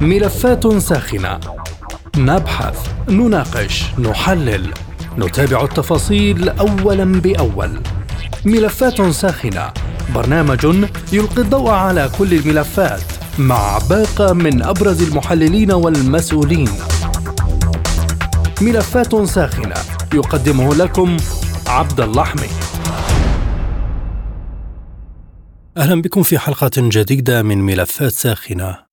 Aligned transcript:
ملفات 0.00 0.76
ساخنة. 0.76 1.40
نبحث 2.16 2.88
نناقش 3.08 3.84
نحلل. 3.98 4.72
نتابع 5.18 5.64
التفاصيل 5.64 6.48
اولا 6.48 7.04
بأول. 7.04 7.80
ملفات 8.44 9.02
ساخنة. 9.02 9.72
برنامج 10.14 10.64
يلقي 11.12 11.42
الضوء 11.42 11.70
على 11.70 12.10
كل 12.18 12.34
الملفات 12.34 13.02
مع 13.38 13.78
باقة 13.90 14.32
من 14.32 14.62
أبرز 14.62 15.02
المحللين 15.02 15.72
والمسؤولين. 15.72 16.70
ملفات 18.60 19.24
ساخنة. 19.24 19.74
يقدمه 20.14 20.74
لكم 20.74 21.16
عبد 21.66 22.00
الله 22.00 22.24
حميد 22.24 22.50
أهلا 25.76 26.02
بكم 26.02 26.22
في 26.22 26.38
حلقة 26.38 26.70
جديدة 26.76 27.42
من 27.42 27.58
ملفات 27.58 28.12
ساخنة. 28.12 28.83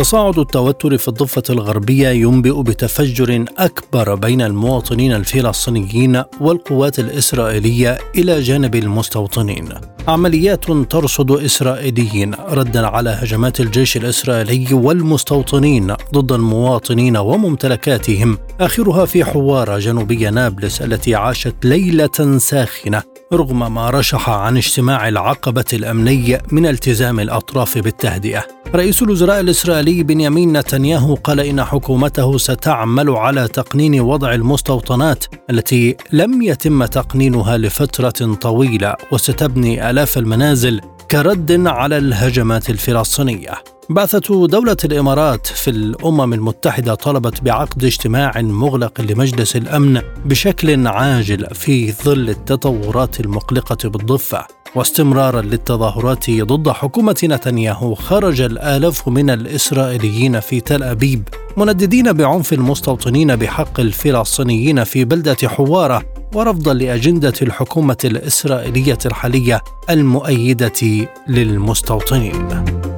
تصاعد 0.00 0.38
التوتر 0.38 0.98
في 0.98 1.08
الضفة 1.08 1.42
الغربية 1.50 2.08
ينبئ 2.08 2.62
بتفجر 2.62 3.44
أكبر 3.58 4.14
بين 4.14 4.42
المواطنين 4.42 5.12
الفلسطينيين 5.12 6.22
والقوات 6.40 6.98
الإسرائيلية 6.98 7.98
إلى 8.14 8.40
جانب 8.40 8.74
المستوطنين. 8.74 9.68
عمليات 10.08 10.64
ترصد 10.64 11.30
إسرائيليين 11.30 12.34
ردا 12.34 12.86
على 12.86 13.10
هجمات 13.10 13.60
الجيش 13.60 13.96
الإسرائيلي 13.96 14.74
والمستوطنين 14.74 15.94
ضد 16.14 16.32
المواطنين 16.32 17.16
وممتلكاتهم 17.16 18.38
آخرها 18.60 19.06
في 19.06 19.24
حوارة 19.24 19.78
جنوبية 19.78 20.30
نابلس 20.30 20.82
التي 20.82 21.14
عاشت 21.14 21.54
ليلة 21.64 22.38
ساخنة 22.38 23.02
رغم 23.32 23.74
ما 23.74 23.90
رشح 23.90 24.30
عن 24.30 24.56
اجتماع 24.56 25.08
العقبة 25.08 25.64
الأمني 25.72 26.38
من 26.52 26.66
التزام 26.66 27.20
الأطراف 27.20 27.78
بالتهدئة. 27.78 28.46
رئيس 28.74 29.02
الوزراء 29.02 29.40
الإسرائيلي 29.40 30.02
بنيامين 30.02 30.58
نتنياهو 30.58 31.14
قال 31.14 31.40
إن 31.40 31.64
حكومته 31.64 32.38
ستعمل 32.38 33.10
على 33.10 33.48
تقنين 33.48 34.00
وضع 34.00 34.34
المستوطنات 34.34 35.24
التي 35.50 35.96
لم 36.12 36.42
يتم 36.42 36.84
تقنينها 36.84 37.56
لفترة 37.56 38.34
طويلة 38.34 38.94
وستبني 39.12 39.90
آلاف 39.90 40.18
المنازل 40.18 40.80
كرد 41.10 41.66
على 41.66 41.98
الهجمات 41.98 42.70
الفلسطينية. 42.70 43.79
بعثة 43.90 44.46
دولة 44.46 44.76
الإمارات 44.84 45.46
في 45.46 45.70
الأمم 45.70 46.34
المتحدة 46.34 46.94
طلبت 46.94 47.42
بعقد 47.42 47.84
اجتماع 47.84 48.40
مغلق 48.40 49.00
لمجلس 49.00 49.56
الأمن 49.56 50.00
بشكل 50.24 50.86
عاجل 50.86 51.46
في 51.54 51.92
ظل 51.92 52.30
التطورات 52.30 53.20
المقلقة 53.20 53.88
بالضفة 53.88 54.46
واستمرارا 54.74 55.40
للتظاهرات 55.40 56.30
ضد 56.30 56.68
حكومة 56.68 57.16
نتنياهو 57.24 57.94
خرج 57.94 58.40
الآلاف 58.40 59.08
من 59.08 59.30
الإسرائيليين 59.30 60.40
في 60.40 60.60
تل 60.60 60.82
أبيب 60.82 61.28
منددين 61.56 62.12
بعنف 62.12 62.52
المستوطنين 62.52 63.36
بحق 63.36 63.80
الفلسطينيين 63.80 64.84
في 64.84 65.04
بلدة 65.04 65.36
حوارة 65.44 66.02
ورفضا 66.34 66.74
لأجندة 66.74 67.34
الحكومة 67.42 67.98
الإسرائيلية 68.04 68.98
الحالية 69.06 69.60
المؤيدة 69.90 71.06
للمستوطنين. 71.28 72.89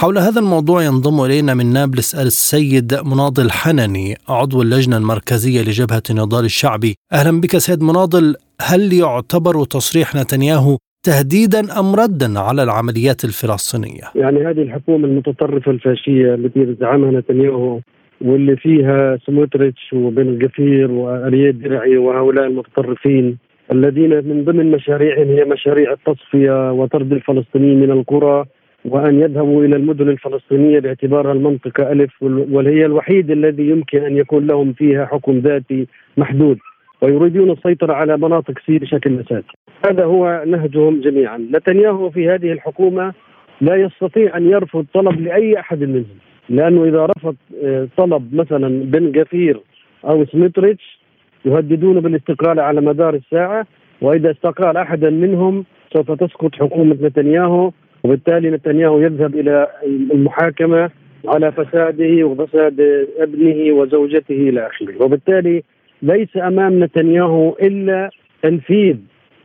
حول 0.00 0.18
هذا 0.18 0.40
الموضوع 0.40 0.82
ينضم 0.82 1.24
إلينا 1.24 1.54
من 1.54 1.72
نابلس 1.72 2.14
السيد 2.14 2.94
مناضل 3.10 3.50
حنني 3.50 4.14
عضو 4.28 4.62
اللجنة 4.62 4.96
المركزية 4.96 5.60
لجبهة 5.60 6.02
النضال 6.10 6.44
الشعبي 6.44 6.94
أهلا 7.12 7.40
بك 7.40 7.52
سيد 7.66 7.82
مناضل 7.82 8.34
هل 8.60 8.92
يعتبر 8.92 9.64
تصريح 9.64 10.14
نتنياهو 10.14 10.76
تهديدا 11.06 11.60
أم 11.80 11.94
ردا 12.02 12.40
على 12.40 12.62
العمليات 12.62 13.24
الفلسطينية؟ 13.24 14.04
يعني 14.14 14.38
هذه 14.46 14.62
الحكومة 14.62 15.06
المتطرفة 15.06 15.70
الفاشية 15.70 16.34
التي 16.34 16.76
زعمها 16.80 17.10
نتنياهو 17.10 17.80
واللي 18.20 18.56
فيها 18.56 19.18
سموتريتش 19.26 19.92
وبن 19.92 20.28
القفير 20.28 20.90
والياد 20.90 21.58
درعي 21.62 21.96
وهؤلاء 21.96 22.46
المتطرفين 22.46 23.38
الذين 23.72 24.10
من 24.10 24.44
ضمن 24.44 24.70
مشاريعهم 24.70 25.28
هي 25.28 25.44
مشاريع 25.44 25.92
التصفية 25.92 26.72
وطرد 26.72 27.12
الفلسطينيين 27.12 27.80
من 27.80 27.90
القرى 27.90 28.44
وأن 28.84 29.20
يذهبوا 29.20 29.64
إلى 29.64 29.76
المدن 29.76 30.08
الفلسطينية 30.08 30.80
باعتبارها 30.80 31.32
المنطقة 31.32 31.92
ألف 31.92 32.22
وهي 32.22 32.86
الوحيد 32.86 33.30
الذي 33.30 33.68
يمكن 33.68 34.04
أن 34.04 34.16
يكون 34.16 34.46
لهم 34.46 34.72
فيها 34.72 35.06
حكم 35.06 35.38
ذاتي 35.38 35.86
محدود. 36.16 36.58
ويريدون 37.02 37.50
السيطرة 37.50 37.92
على 37.92 38.16
مناطق 38.16 38.58
C 38.66 38.78
بشكل 38.78 39.20
اساسي. 39.20 39.52
هذا 39.86 40.04
هو 40.04 40.44
نهجهم 40.46 41.00
جميعا، 41.00 41.38
نتنياهو 41.38 42.10
في 42.10 42.28
هذه 42.28 42.52
الحكومة 42.52 43.12
لا 43.60 43.76
يستطيع 43.76 44.36
أن 44.36 44.50
يرفض 44.50 44.86
طلب 44.94 45.20
لأي 45.20 45.60
أحد 45.60 45.80
منهم، 45.80 46.18
لأنه 46.48 46.84
إذا 46.84 47.06
رفض 47.06 47.36
آه، 47.64 47.88
طلب 47.96 48.34
مثلا 48.34 48.68
بن 48.68 49.12
غفير 49.12 49.60
أو 50.04 50.26
سميتريتش 50.26 50.98
يهددون 51.44 52.00
بالاستقالة 52.00 52.62
على 52.62 52.80
مدار 52.80 53.14
الساعة. 53.14 53.66
وإذا 54.00 54.30
استقال 54.30 54.76
أحدا 54.76 55.10
منهم 55.10 55.64
سوف 55.92 56.12
تسقط 56.12 56.54
حكومة 56.54 56.96
نتنياهو. 57.02 57.70
وبالتالي 58.04 58.50
نتنياهو 58.50 59.00
يذهب 59.00 59.34
إلى 59.34 59.68
المحاكمة 59.86 60.90
على 61.28 61.52
فساده 61.52 62.24
وفساد 62.24 63.06
ابنه 63.18 63.72
وزوجته 63.74 64.34
إلى 64.48 64.66
آخره، 64.66 65.02
وبالتالي 65.02 65.62
ليس 66.02 66.36
أمام 66.36 66.84
نتنياهو 66.84 67.56
إلا 67.62 68.10
تنفيذ 68.42 68.96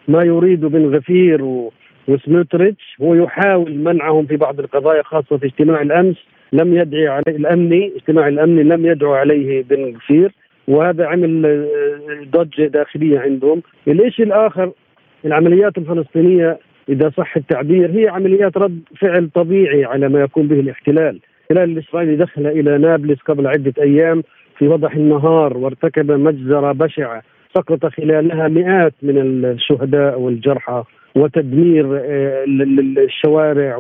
ما 0.07 0.23
يريد 0.23 0.65
بن 0.65 0.95
غفير 0.95 1.69
وسموتريتش 2.07 2.95
هو 3.01 3.15
يحاول 3.15 3.75
منعهم 3.75 4.25
في 4.25 4.37
بعض 4.37 4.59
القضايا 4.59 5.03
خاصة 5.03 5.37
في 5.37 5.45
اجتماع 5.45 5.81
الأمس 5.81 6.15
لم 6.53 6.73
يدعي 6.73 7.07
عليه 7.07 7.35
الامني 7.35 7.91
اجتماع 7.95 8.27
الامني 8.27 8.63
لم 8.63 8.85
يدعو 8.85 9.13
عليه 9.13 9.63
بن 9.63 9.95
غفير 9.95 10.31
وهذا 10.67 11.05
عمل 11.05 11.45
آه، 11.45 12.23
ضجة 12.31 12.67
داخلية 12.67 13.19
عندهم، 13.19 13.61
الشيء 13.87 14.25
الآخر؟ 14.25 14.71
العمليات 15.25 15.77
الفلسطينية 15.77 16.59
إذا 16.89 17.11
صح 17.17 17.37
التعبير 17.37 17.91
هي 17.91 18.07
عمليات 18.07 18.57
رد 18.57 18.79
فعل 18.99 19.29
طبيعي 19.33 19.85
على 19.85 20.09
ما 20.09 20.19
يقوم 20.19 20.47
به 20.47 20.59
الاحتلال، 20.59 21.19
الاحتلال 21.51 21.77
الإسرائيلي 21.77 22.15
دخل 22.15 22.47
إلى 22.47 22.77
نابلس 22.77 23.19
قبل 23.19 23.47
عدة 23.47 23.73
أيام 23.81 24.23
في 24.57 24.67
وضح 24.67 24.95
النهار 24.95 25.57
وارتكب 25.57 26.11
مجزرة 26.11 26.71
بشعة. 26.71 27.21
سقط 27.55 27.85
خلالها 27.85 28.47
مئات 28.47 28.93
من 29.01 29.45
الشهداء 29.45 30.19
والجرحى 30.19 30.83
وتدمير 31.15 31.97
آه، 31.97 32.45
الشوارع 32.97 33.77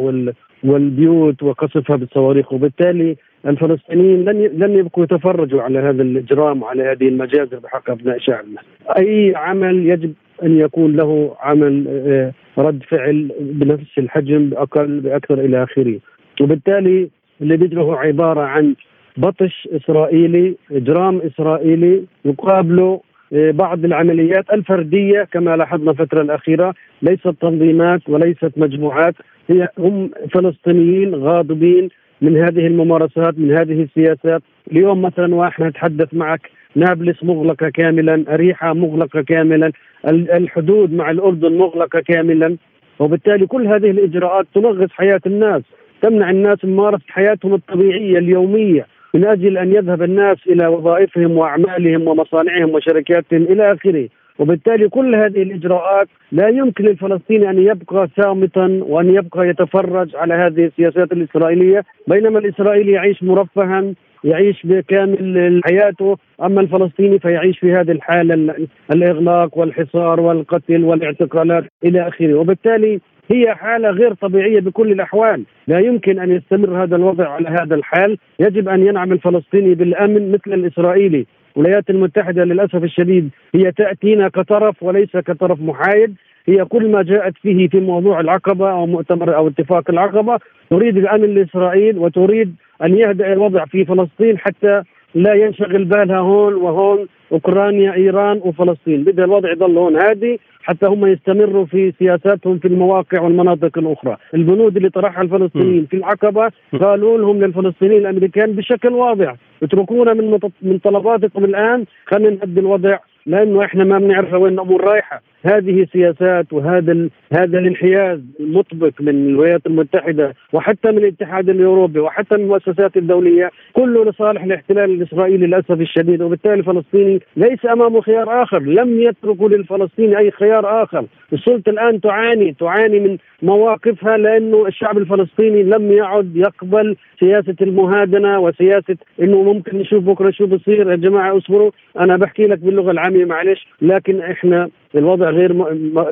والبيوت 0.63 1.43
وقصفها 1.43 1.95
بالصواريخ. 1.95 2.53
وبالتالي 2.53 3.15
الفلسطينيين 3.47 4.25
لن 4.25 4.41
لن 4.63 4.77
يبقوا 4.77 5.03
يتفرجوا 5.03 5.61
على 5.61 5.79
هذا 5.79 6.01
الإجرام 6.01 6.61
وعلى 6.61 6.83
هذه 6.83 7.07
المجازر 7.07 7.59
بحق 7.59 7.89
أبناء 7.89 8.19
شعبنا. 8.19 8.61
أي 8.97 9.33
عمل 9.35 9.89
يجب 9.89 10.13
أن 10.43 10.57
يكون 10.59 10.95
له 10.95 11.35
عمل 11.39 11.85
آه، 11.87 12.33
رد 12.57 12.83
فعل 12.89 13.31
بنفس 13.39 13.97
الحجم 13.97 14.49
بأقل 14.49 14.99
بأكثر 14.99 15.39
إلى 15.39 15.63
آخره. 15.63 15.99
وبالتالي 16.41 17.09
اللي 17.41 17.57
بيجره 17.57 17.95
عبارة 17.97 18.41
عن 18.41 18.75
بطش 19.17 19.67
إسرائيلي، 19.71 20.55
إجرام 20.71 21.21
إسرائيلي 21.21 22.03
يقابله 22.25 23.01
آه، 23.33 23.51
بعض 23.51 23.85
العمليات 23.85 24.53
الفردية 24.53 25.23
كما 25.23 25.57
لاحظنا 25.57 25.91
الفترة 25.91 26.21
الأخيرة 26.21 26.73
ليست 27.01 27.27
تنظيمات 27.27 28.09
وليست 28.09 28.51
مجموعات 28.57 29.15
هي 29.49 29.67
هم 29.77 30.09
فلسطينيين 30.33 31.15
غاضبين 31.15 31.89
من 32.21 32.37
هذه 32.37 32.67
الممارسات 32.67 33.39
من 33.39 33.57
هذه 33.57 33.81
السياسات 33.83 34.41
اليوم 34.71 35.01
مثلا 35.01 35.35
وإحنا 35.35 35.69
نتحدث 35.69 36.13
معك 36.13 36.49
نابلس 36.75 37.23
مغلقة 37.23 37.69
كاملا 37.69 38.23
أريحة 38.29 38.73
مغلقة 38.73 39.21
كاملا 39.21 39.71
الحدود 40.09 40.93
مع 40.93 41.11
الأردن 41.11 41.57
مغلقة 41.57 41.99
كاملا. 41.99 42.57
وبالتالي 42.99 43.45
كل 43.45 43.67
هذه 43.67 43.91
الإجراءات 43.91 44.45
تنغص 44.55 44.89
حياة 44.91 45.21
الناس 45.25 45.61
تمنع 46.01 46.29
الناس 46.29 46.65
ممارسة 46.65 47.03
حياتهم 47.07 47.53
الطبيعية 47.53 48.17
اليومية 48.17 48.87
من 49.13 49.25
أجل 49.25 49.57
أن 49.57 49.73
يذهب 49.73 50.03
الناس 50.03 50.37
إلى 50.47 50.67
وظائفهم 50.67 51.37
وأعمالهم 51.37 52.07
ومصانعهم 52.07 52.69
وشركاتهم 52.69 53.43
إلى 53.43 53.73
آخره. 53.73 54.09
وبالتالي 54.39 54.89
كل 54.89 55.15
هذه 55.15 55.41
الإجراءات 55.41 56.07
لا 56.31 56.47
يمكن 56.47 56.83
للفلسطيني 56.83 57.49
أن 57.49 57.59
يبقى 57.59 58.09
صامتا 58.21 58.79
وأن 58.81 59.15
يبقى 59.15 59.47
يتفرج 59.49 60.15
على 60.15 60.33
هذه 60.33 60.65
السياسات 60.65 61.11
الإسرائيلية 61.11 61.83
بينما 62.07 62.39
الاسرائيلي 62.39 62.91
يعيش 62.91 63.23
مرفها 63.23 63.93
يعيش 64.23 64.65
بكامل 64.65 65.61
حياته. 65.65 66.17
أما 66.43 66.61
الفلسطيني 66.61 67.19
فيعيش 67.19 67.59
في 67.59 67.73
هذه 67.73 67.91
الحالة 67.91 68.55
الإغلاق 68.91 69.57
والحصار 69.57 70.19
والقتل 70.19 70.83
والاعتقالات 70.83 71.63
إلى 71.85 72.07
آخره. 72.07 72.33
وبالتالي 72.33 72.99
هي 73.31 73.55
حالة 73.55 73.89
غير 73.89 74.13
طبيعية 74.13 74.59
بكل 74.59 74.91
الأحوال، 74.91 75.43
لا 75.67 75.79
يمكن 75.79 76.19
أن 76.19 76.31
يستمر 76.31 76.83
هذا 76.83 76.95
الوضع 76.95 77.29
على 77.29 77.49
هذا 77.49 77.75
الحال، 77.75 78.17
يجب 78.39 78.69
أن 78.69 78.87
ينعم 78.87 79.11
الفلسطيني 79.11 79.75
بالأمن 79.75 80.31
مثل 80.31 80.53
الإسرائيلي، 80.53 81.25
الولايات 81.57 81.89
المتحدة 81.89 82.43
للأسف 82.43 82.83
الشديد 82.83 83.29
هي 83.55 83.71
تأتينا 83.71 84.27
كطرف 84.27 84.83
وليس 84.83 85.17
كطرف 85.17 85.61
محايد، 85.61 86.15
هي 86.47 86.65
كل 86.65 86.91
ما 86.91 87.03
جاءت 87.03 87.33
فيه 87.37 87.67
في 87.67 87.79
موضوع 87.79 88.19
العقبة 88.19 88.71
أو 88.71 88.85
مؤتمر 88.85 89.35
أو 89.35 89.47
اتفاق 89.47 89.89
العقبة. 89.89 90.39
تريد 90.69 90.97
الأمن 90.97 91.33
لإسرائيل 91.35 91.97
وتريد 91.97 92.55
أن 92.83 92.97
يهدأ 92.97 93.33
الوضع 93.33 93.65
في 93.65 93.85
فلسطين 93.85 94.37
حتى 94.37 94.81
لا 95.15 95.33
ينشغل 95.33 95.85
بالها 95.85 96.19
هون 96.19 96.53
وهون 96.53 97.07
أوكرانيا 97.31 97.93
إيران 97.93 98.41
وفلسطين. 98.43 99.03
بدها 99.03 99.25
الوضع 99.25 99.51
يضل 99.51 99.77
هون 99.77 99.95
هادي 99.95 100.39
حتى 100.63 100.85
هم 100.85 101.05
يستمروا 101.05 101.65
في 101.65 101.93
سياساتهم 101.99 102.59
في 102.59 102.67
المواقع 102.67 103.21
والمناطق 103.21 103.77
الأخرى. 103.77 104.17
البنود 104.33 104.77
اللي 104.77 104.89
طرحها 104.89 105.21
الفلسطينيين 105.21 105.85
في 105.85 105.97
العقبة 105.97 106.51
قالوا 106.81 107.17
لهم 107.17 107.41
للفلسطينيين 107.43 108.01
الأمريكان 108.01 108.51
بشكل 108.51 108.93
واضح. 108.93 109.35
اتركونا 109.63 110.13
من 110.13 110.39
من 110.61 110.77
طلباتكم 110.77 111.45
الآن. 111.45 111.85
خلينا 112.05 112.29
نهدي 112.29 112.59
الوضع 112.59 112.97
لأنه 113.25 113.65
إحنا 113.65 113.83
ما 113.83 113.99
بنعرف 113.99 114.33
وين 114.33 114.53
الأمور 114.53 114.83
رايحة. 114.83 115.21
هذه 115.43 115.87
سياسات 115.93 116.53
وهذا. 116.53 117.09
هذا 117.33 117.59
الانحياز 117.59 118.19
المطبق 118.39 118.91
من 118.99 119.27
الولايات 119.29 119.61
المتحدة 119.67 120.33
وحتى 120.53 120.91
من 120.91 120.97
الاتحاد 120.97 121.49
الأوروبي 121.49 121.99
وحتى 121.99 122.37
من 122.37 122.43
المؤسسات 122.43 122.97
الدولية 122.97 123.51
كله 123.73 124.05
لصالح 124.05 124.43
الاحتلال 124.43 124.91
الإسرائيلي 124.91 125.47
للأسف 125.47 125.71
الشديد 125.71 126.21
وبالتالي 126.21 126.53
الفلسطيني 126.53 127.19
ليس 127.37 127.65
أمامه 127.65 128.01
خيار 128.01 128.43
آخر 128.43 128.59
لم 128.59 128.99
يتركوا 129.01 129.49
للفلسطيني 129.49 130.17
أي 130.17 130.31
خيار 130.31 130.83
آخر 130.83 131.05
السلطة 131.33 131.69
الآن 131.69 132.01
تعاني 132.01 132.55
تعاني 132.59 132.99
من 132.99 133.17
مواقفها 133.41 134.17
لأنه 134.17 134.67
الشعب 134.67 134.97
الفلسطيني 134.97 135.63
لم 135.63 135.91
يعد 135.91 136.35
يقبل 136.35 136.95
سياسة 137.19 137.55
المهادنة 137.61 138.39
وسياسة 138.39 138.97
إنه 139.21 139.43
ممكن 139.43 139.77
نشوف 139.77 140.03
بكرة 140.03 140.31
شو 140.31 140.45
بصير 140.45 140.91
يا 140.91 140.95
جماعة 140.95 141.37
اصبروا 141.37 141.71
أنا 141.99 142.17
بحكي 142.17 142.47
لك 142.47 142.59
باللغة 142.59 142.91
العامية 142.91 143.25
معلش 143.25 143.67
لكن 143.81 144.19
إحنا 144.21 144.69
الوضع 144.95 145.29
غير 145.29 145.53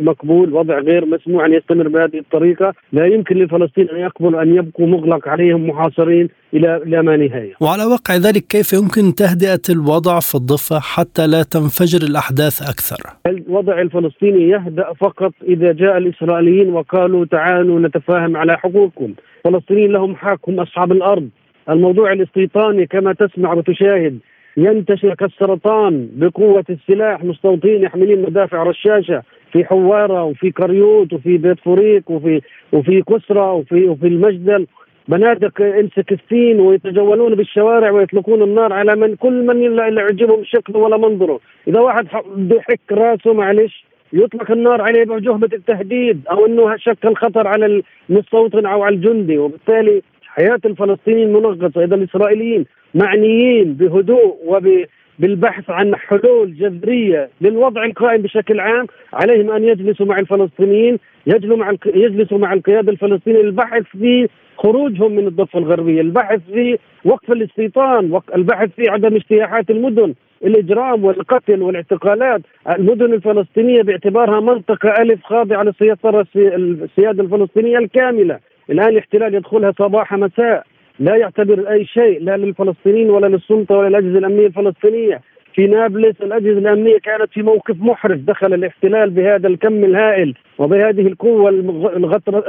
مقبول 0.02 0.54
وضع 0.54 0.80
غير 0.80 1.06
مسموح 1.06 1.46
أن 1.46 1.54
يستمر 1.54 1.88
بهذه 1.88 2.20
الطريقة. 2.20 2.74
لا 2.94 3.06
يمكن 3.06 3.36
لفلسطين 3.38 3.90
أن 3.90 4.00
يقبلوا 4.00 4.42
أن 4.42 4.56
يبقوا 4.56 4.88
مغلق 4.88 5.28
عليهم 5.28 5.70
محاصرين 5.70 6.30
إلى 6.54 6.78
إلى 6.78 7.02
ما 7.02 7.18
نهاية. 7.18 7.54
وعلى 7.62 7.86
وقع 7.86 8.16
ذلك 8.16 8.44
كيف 8.50 8.74
يمكن 8.74 9.16
تهدئة 9.16 9.62
الوضع 9.70 10.20
في 10.20 10.36
الضفة 10.36 10.80
حتى 10.80 11.28
لا 11.28 11.44
تنفجر 11.44 12.02
الأحداث 12.10 12.62
أكثر؟ 12.62 12.98
الوضع 13.26 13.82
الفلسطيني 13.82 14.50
يهدأ 14.50 14.94
فقط 15.00 15.34
إذا 15.48 15.72
جاء 15.72 15.98
الإسرائيليين 15.98 16.70
وقالوا 16.74 17.26
تعالوا 17.26 17.80
نتفاهم 17.80 18.38
على 18.38 18.58
حقوقكم. 18.58 19.14
الفلسطينيين 19.46 19.92
لهم 19.92 20.16
حق 20.16 20.50
هم 20.50 20.60
أصحاب 20.60 20.92
الأرض. 20.92 21.30
الموضوع 21.70 22.14
الاستيطاني 22.14 22.86
كما 22.86 23.14
تسمع 23.14 23.54
وتشاهد. 23.54 24.20
ينتشر 24.58 25.16
كالسرطان 25.16 26.10
بقوة 26.14 26.66
السلاح 26.70 27.24
مستوطنين 27.24 27.82
يحملين 27.84 28.22
مدافع 28.22 28.64
رشاشة 28.64 29.24
في 29.52 29.66
حوارة 29.66 30.24
وفي 30.24 30.52
قريوت 30.52 31.14
وفي 31.14 31.38
بيت 31.38 31.60
فوريك 31.60 32.12
وفي 32.12 32.42
وفي 32.74 33.02
قصرة 33.02 33.54
وفي 33.54 33.88
وفي 33.88 34.08
المجدل. 34.08 34.68
بنادق 35.08 35.62
M 35.62 35.74
sixteen 35.74 36.60
ويتجولون 36.60 37.36
بالشوارع 37.36 37.92
ويطلقون 37.92 38.42
النار 38.42 38.74
على 38.74 38.96
من 38.96 39.16
كل 39.16 39.46
من 39.46 39.76
لا 39.76 39.88
يعجبهم 39.88 40.44
شكله 40.44 40.80
ولا 40.80 40.98
منظره، 40.98 41.40
إذا 41.68 41.80
واحد 41.80 42.08
بحك 42.36 42.80
راسه 42.92 43.34
معلش 43.34 43.86
يطلق 44.14 44.52
النار 44.52 44.82
عليه 44.82 45.04
بجهبة 45.04 45.50
التهديد 45.54 46.22
أو 46.32 46.46
أنه 46.46 46.78
شكل 46.78 47.16
خطر 47.16 47.48
على 47.48 47.84
المستوطن 48.10 48.66
أو 48.66 48.84
على 48.84 48.96
الجندي 48.96 49.38
وبالتالي 49.38 50.02
حياة 50.26 50.60
الفلسطينيين 50.66 51.34
منغصة. 51.34 51.84
إذا 51.84 51.96
الإسرائيليين 51.96 52.66
معنيين 52.96 53.74
بهدوء 53.74 54.38
وبالبحث 54.46 55.70
عن 55.70 55.96
حلول 55.96 56.56
جذرية 56.56 57.30
للوضع 57.42 57.86
القائم 57.86 58.22
بشكل 58.22 58.60
عام 58.60 58.88
عليهم 59.14 59.52
أن 59.52 59.64
يجلسوا 59.64 60.06
مع 60.06 60.20
الفلسطينيين 60.20 61.00
يجلسوا 61.28 61.58
مع 61.58 61.74
يجلسوا 61.86 62.38
مع 62.38 62.54
القيادة 62.54 62.92
الفلسطينية 62.92 63.42
للبحث 63.42 63.84
في 63.84 64.28
خروجهم 64.58 65.12
من 65.12 65.28
الضفة 65.28 65.60
الغربية، 65.60 66.02
البحث 66.02 66.40
في 66.54 66.78
وقف 67.06 67.32
الاستيطان، 67.32 68.22
البحث 68.36 68.70
في 68.76 68.90
عدم 68.90 69.16
اجتياحات 69.16 69.70
المدن، 69.70 70.14
الإجرام 70.44 71.06
والقتل 71.06 71.62
والاعتقالات، 71.62 72.42
المدن 72.70 73.14
الفلسطينية 73.14 73.82
باعتبارها 73.82 74.40
منطقة 74.40 74.90
ألف 75.02 75.24
خاضعة 75.24 75.64
للسيطرة 75.64 76.28
السيادة 76.36 77.24
الفلسطينية 77.24 77.78
الكاملة، 77.78 78.40
الآن 78.70 78.90
الاحتلال 78.90 79.36
يدخلها 79.36 79.74
صباح 79.80 80.14
مساء، 80.14 80.64
لا 81.00 81.16
يعتبر 81.16 81.72
أي 81.72 81.86
شيء 81.86 82.24
لا 82.24 82.38
للفلسطينيين 82.38 83.10
ولا 83.10 83.28
للسلطة 83.28 83.76
ولا 83.76 83.88
للأجهزة 83.88 84.18
الأمنية 84.18 84.48
الفلسطينية. 84.48 85.22
في 85.56 85.68
نابلس 85.68 86.22
الأجهزة 86.22 86.60
الأمنية 86.60 86.98
كانت 86.98 87.32
في 87.34 87.42
موقف 87.42 87.76
محرج 87.80 88.20
دخل 88.20 88.54
الاحتلال 88.54 89.10
بهذا 89.10 89.48
الكم 89.48 89.84
الهائل 89.84 90.34
وبهذه 90.58 91.08
القوة 91.08 91.50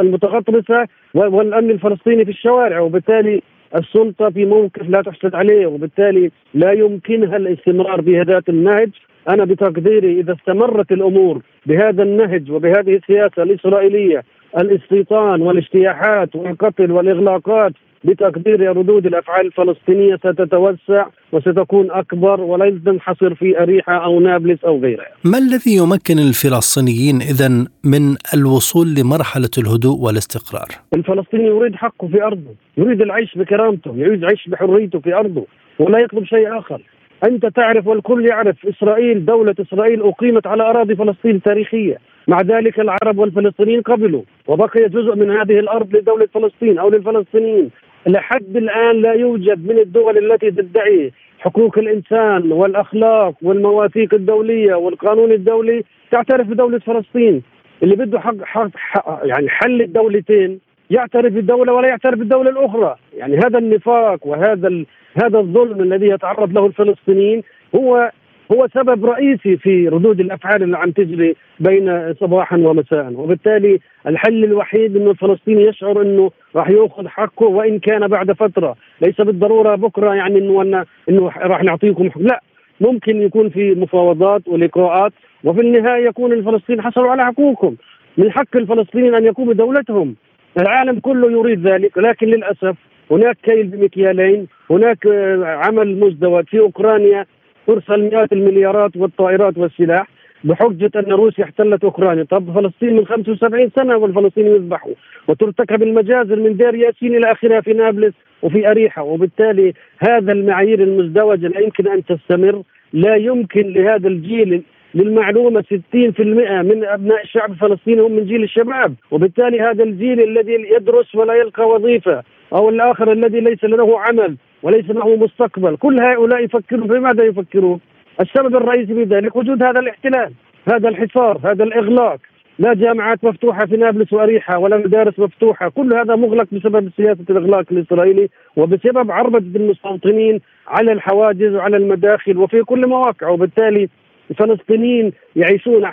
المتغطرسة 0.01 0.87
والأمن 1.15 1.71
الفلسطيني 1.71 2.25
في 2.25 2.31
الشوارع. 2.31 2.81
وبالتالي 2.81 3.43
السلطة 3.77 4.31
في 4.31 4.45
موقف 4.45 4.89
لا 4.89 5.03
تحسد 5.03 5.35
عليه 5.35 5.67
وبالتالي 5.67 6.31
لا 6.55 6.73
يمكنها 6.73 7.37
الاستمرار 7.37 8.01
بهذا 8.01 8.43
النهج. 8.49 8.91
أنا 9.29 9.45
بتقديري 9.45 10.21
إذا 10.21 10.33
استمرت 10.33 10.93
الأمور 10.93 11.43
بهذا 11.67 12.03
النهج 12.03 12.51
وبهذه 12.51 12.97
السياسة 12.97 13.43
الإسرائيلية 13.43 14.23
الاستيطان 14.59 15.43
والاجتياحات 15.43 16.37
والقتل 16.37 16.93
والإغلاقات 16.93 17.73
بتقدير 18.05 18.77
ردود 18.77 19.07
الأفعال 19.07 19.47
الفلسطينية 19.47 20.17
ستتوسع 20.17 21.07
وستكون 21.33 21.91
أكبر 21.91 22.41
ولن 22.41 22.85
تنحصر 22.85 23.35
في 23.35 23.63
أريحة 23.63 24.05
أو 24.05 24.21
نابلس 24.21 24.65
أو 24.65 24.81
غيرها. 24.81 25.09
ما 25.25 25.39
الذي 25.39 25.77
يمكن 25.77 26.19
الفلسطينيين 26.19 27.17
اذا 27.17 27.49
من 27.85 28.17
الوصول 28.35 28.87
لمرحلة 28.95 29.51
الهدوء 29.59 29.99
والاستقرار؟ 29.99 30.69
الفلسطيني 30.95 31.47
يريد 31.47 31.75
حقه 31.75 32.09
في 32.09 32.23
أرضه، 32.23 32.55
يريد 32.77 33.03
العيش 33.03 33.39
بكرامته، 33.39 33.95
يريد 33.97 34.23
العيش 34.23 34.49
بحريته 34.49 34.99
في 35.01 35.15
أرضه 35.15 35.47
ولا 35.79 35.99
يطلب 35.99 36.25
شيء 36.25 36.59
آخر. 36.59 36.81
أنت 37.25 37.47
تعرف 37.47 37.87
والكل 37.87 38.27
يعرف 38.27 38.67
إسرائيل 38.67 39.25
دولة 39.25 39.55
إسرائيل 39.61 40.03
أقيمت 40.03 40.47
على 40.47 40.63
أراضي 40.63 40.97
فلسطين 40.97 41.43
تاريخية، 41.43 41.99
مع 42.29 42.41
ذلك 42.41 42.81
العرب 42.81 43.19
والفلسطينيين 43.19 43.83
قبلوا 43.83 44.23
وبقي 44.47 44.89
جزء 44.89 45.15
من 45.15 45.31
هذه 45.31 45.59
الأرض 45.59 45.97
لدولة 45.97 46.29
فلسطين 46.35 46.79
أو 46.79 46.91
للفلسطينيين 46.91 47.71
لحد 48.07 48.57
الآن 48.57 49.03
لا 49.03 49.13
يوجد 49.13 49.67
من 49.67 49.79
الدول 49.79 50.33
التي 50.33 50.51
تدعي 50.51 51.13
حقوق 51.39 51.79
الإنسان 51.79 52.53
والأخلاق 52.53 53.35
والمواثيق 53.43 54.15
الدولية 54.15 54.75
والقانون 54.75 55.33
الدولي 55.33 55.85
تعترف 56.11 56.47
بدولة 56.47 56.79
فلسطين 56.79 57.43
اللي 57.83 57.97
بده 57.97 58.21
حق, 58.21 58.43
حق, 58.43 58.71
حق 58.75 59.21
يعني 59.25 59.49
حل 59.49 59.83
الدولتين 59.83 60.61
يعترف 60.91 61.33
بالدولة 61.33 61.73
ولا 61.73 61.89
يعترف 61.89 62.19
بالدولة 62.19 62.51
الأخرى 62.51 62.97
يعني 63.17 63.37
هذا 63.37 63.59
النفاق 63.59 64.27
وهذا. 64.27 64.85
هذا 65.23 65.39
الظلم 65.39 65.81
الذي 65.81 66.07
يتعرض 66.09 66.53
له 66.53 66.67
الفلسطينيين 66.67 67.43
هو 67.75 68.11
هو 68.53 68.69
سبب 68.75 69.05
رئيسي 69.07 69.57
في 69.57 69.89
ردود 69.89 70.21
الأفعال 70.21 70.63
اللي 70.63 70.79
عم 70.79 70.91
تجري 70.91 71.37
بين 71.61 72.15
صباحا 72.15 72.57
ومساء. 72.57 73.13
وبالتالي 73.13 73.81
الحل 74.07 74.45
الوحيد 74.45 74.97
إنه 74.97 75.11
الفلسطيني 75.11 75.63
يشعر 75.65 76.03
إنه 76.03 76.31
راح 76.57 76.71
يأخذ 76.71 77.09
حقه 77.09 77.47
وإن 77.47 77.79
كان 77.79 78.09
بعد 78.09 78.33
فترة. 78.33 78.77
ليس 79.01 79.21
بالضرورة 79.21 79.75
بكرة 79.75 80.15
يعني 80.15 80.39
إنه 80.39 80.85
إنه 81.09 81.31
راح 81.37 81.63
نعطيكم 81.63 82.11
حق 82.11 82.21
لا. 82.21 82.41
ممكن 82.81 83.23
يكون 83.23 83.49
في 83.49 83.75
مفاوضات 83.75 84.49
ولقاءات 84.49 85.13
وفي 85.45 85.61
النهاية 85.61 86.07
يكون 86.07 86.33
الفلسطينيين 86.33 86.85
حصلوا 86.85 87.11
على 87.11 87.25
حقوقهم. 87.25 87.77
من 88.19 88.31
حق 88.33 88.57
الفلسطينيين 88.57 89.15
أن 89.15 89.25
يقوموا 89.25 89.55
بدولتهم. 89.55 90.15
العالم 90.61 91.01
كله 91.01 91.31
يريد 91.31 91.67
ذلك 91.67 91.99
لكن 91.99 92.27
للأسف 92.27 92.77
هناك 93.11 93.37
كيل 93.43 93.67
بمكيالين 93.67 94.47
هناك 94.71 95.07
عمل 95.43 96.01
مزدوج 96.01 96.45
في 96.45 96.59
أوكرانيا 96.61 97.27
ترسل 97.67 98.03
مئات 98.03 98.33
المليارات 98.33 98.97
والطائرات 98.97 99.59
والسلاح 99.59 100.07
بحجة 100.45 100.91
أن 100.97 101.13
روسيا 101.13 101.45
احتلت 101.45 101.85
أوكرانيا. 101.85 102.25
طب 102.25 102.55
فلسطين 102.55 102.97
من 102.97 103.07
75 103.07 103.71
سنة 103.77 103.97
والفلسطينيين 103.97 104.55
يذبحوا. 104.55 104.93
وترتكب 105.29 105.83
المجازر 105.83 106.37
من 106.37 106.57
دير 106.57 106.75
ياسين 106.75 107.17
إلى 107.17 107.33
آخرها 107.33 107.61
في 107.61 107.73
نابلس 107.73 108.15
وفي 108.43 108.71
أريحة. 108.71 109.03
وبالتالي 109.03 109.73
هذا 110.09 110.33
المعايير 110.33 110.83
المزدوجة 110.83 111.49
لا 111.49 111.61
يمكن 111.61 111.89
أن 111.89 112.05
تستمر 112.05 112.63
لا 112.93 113.17
يمكن 113.17 113.73
لهذا 113.73 114.09
الجيل 114.09 114.63
للمعلومة 114.95 115.65
60% 115.71 116.63
من 116.63 116.85
أبناء 116.85 117.23
الشعب 117.23 117.51
الفلسطيني 117.51 118.01
هم 118.01 118.13
من 118.13 118.27
جيل 118.27 118.43
الشباب. 118.43 118.95
وبالتالي 119.11 119.61
هذا 119.61 119.85
الجيل 119.85 120.23
الذي 120.23 120.53
يدرس 120.53 121.15
ولا 121.15 121.35
يلقى 121.35 121.69
وظيفة. 121.69 122.23
أو 122.55 122.69
الآخر 122.69 123.13
الذي 123.13 123.41
ليس 123.41 123.65
له 123.65 124.01
عمل 124.01 124.37
وليس 124.63 124.91
له 124.91 125.17
مستقبل. 125.17 125.77
كل 125.77 126.01
هؤلاء 126.01 126.45
يفكرون 126.45 126.89
في 126.89 126.99
ماذا 126.99 127.25
يفكرون؟ 127.25 127.81
السبب 128.21 128.57
الرئيسي 128.57 128.95
في 128.95 129.03
ذلك 129.03 129.37
وجود 129.37 129.63
هذا 129.63 129.81
الاحتلال 129.81 130.33
هذا 130.69 130.89
الحصار 130.89 131.41
هذا 131.45 131.65
الإغلاق. 131.65 132.19
لا 132.59 132.75
جامعات 132.75 133.25
مفتوحة 133.25 133.67
في 133.67 133.77
نابلس 133.77 134.13
واريحا 134.13 134.57
ولا 134.57 134.77
مدارس 134.77 135.19
مفتوحة، 135.19 135.69
كل 135.69 135.95
هذا 135.95 136.17
مغلق 136.17 136.47
بسبب 136.53 136.91
سياسة 136.97 137.25
الإغلاق 137.31 137.65
الإسرائيلي 137.73 138.29
وبسبب 138.57 139.11
عربده 139.11 139.61
المستوطنين 139.61 140.41
على 140.69 140.93
الحواجز 140.93 141.55
وعلى 141.55 141.77
المداخل 141.77 142.39
وفي 142.39 142.63
كل 142.63 142.87
مواقع. 142.89 143.29
وبالتالي 143.29 143.89
الفلسطينيين 144.31 145.13
يعيشون 145.37 145.87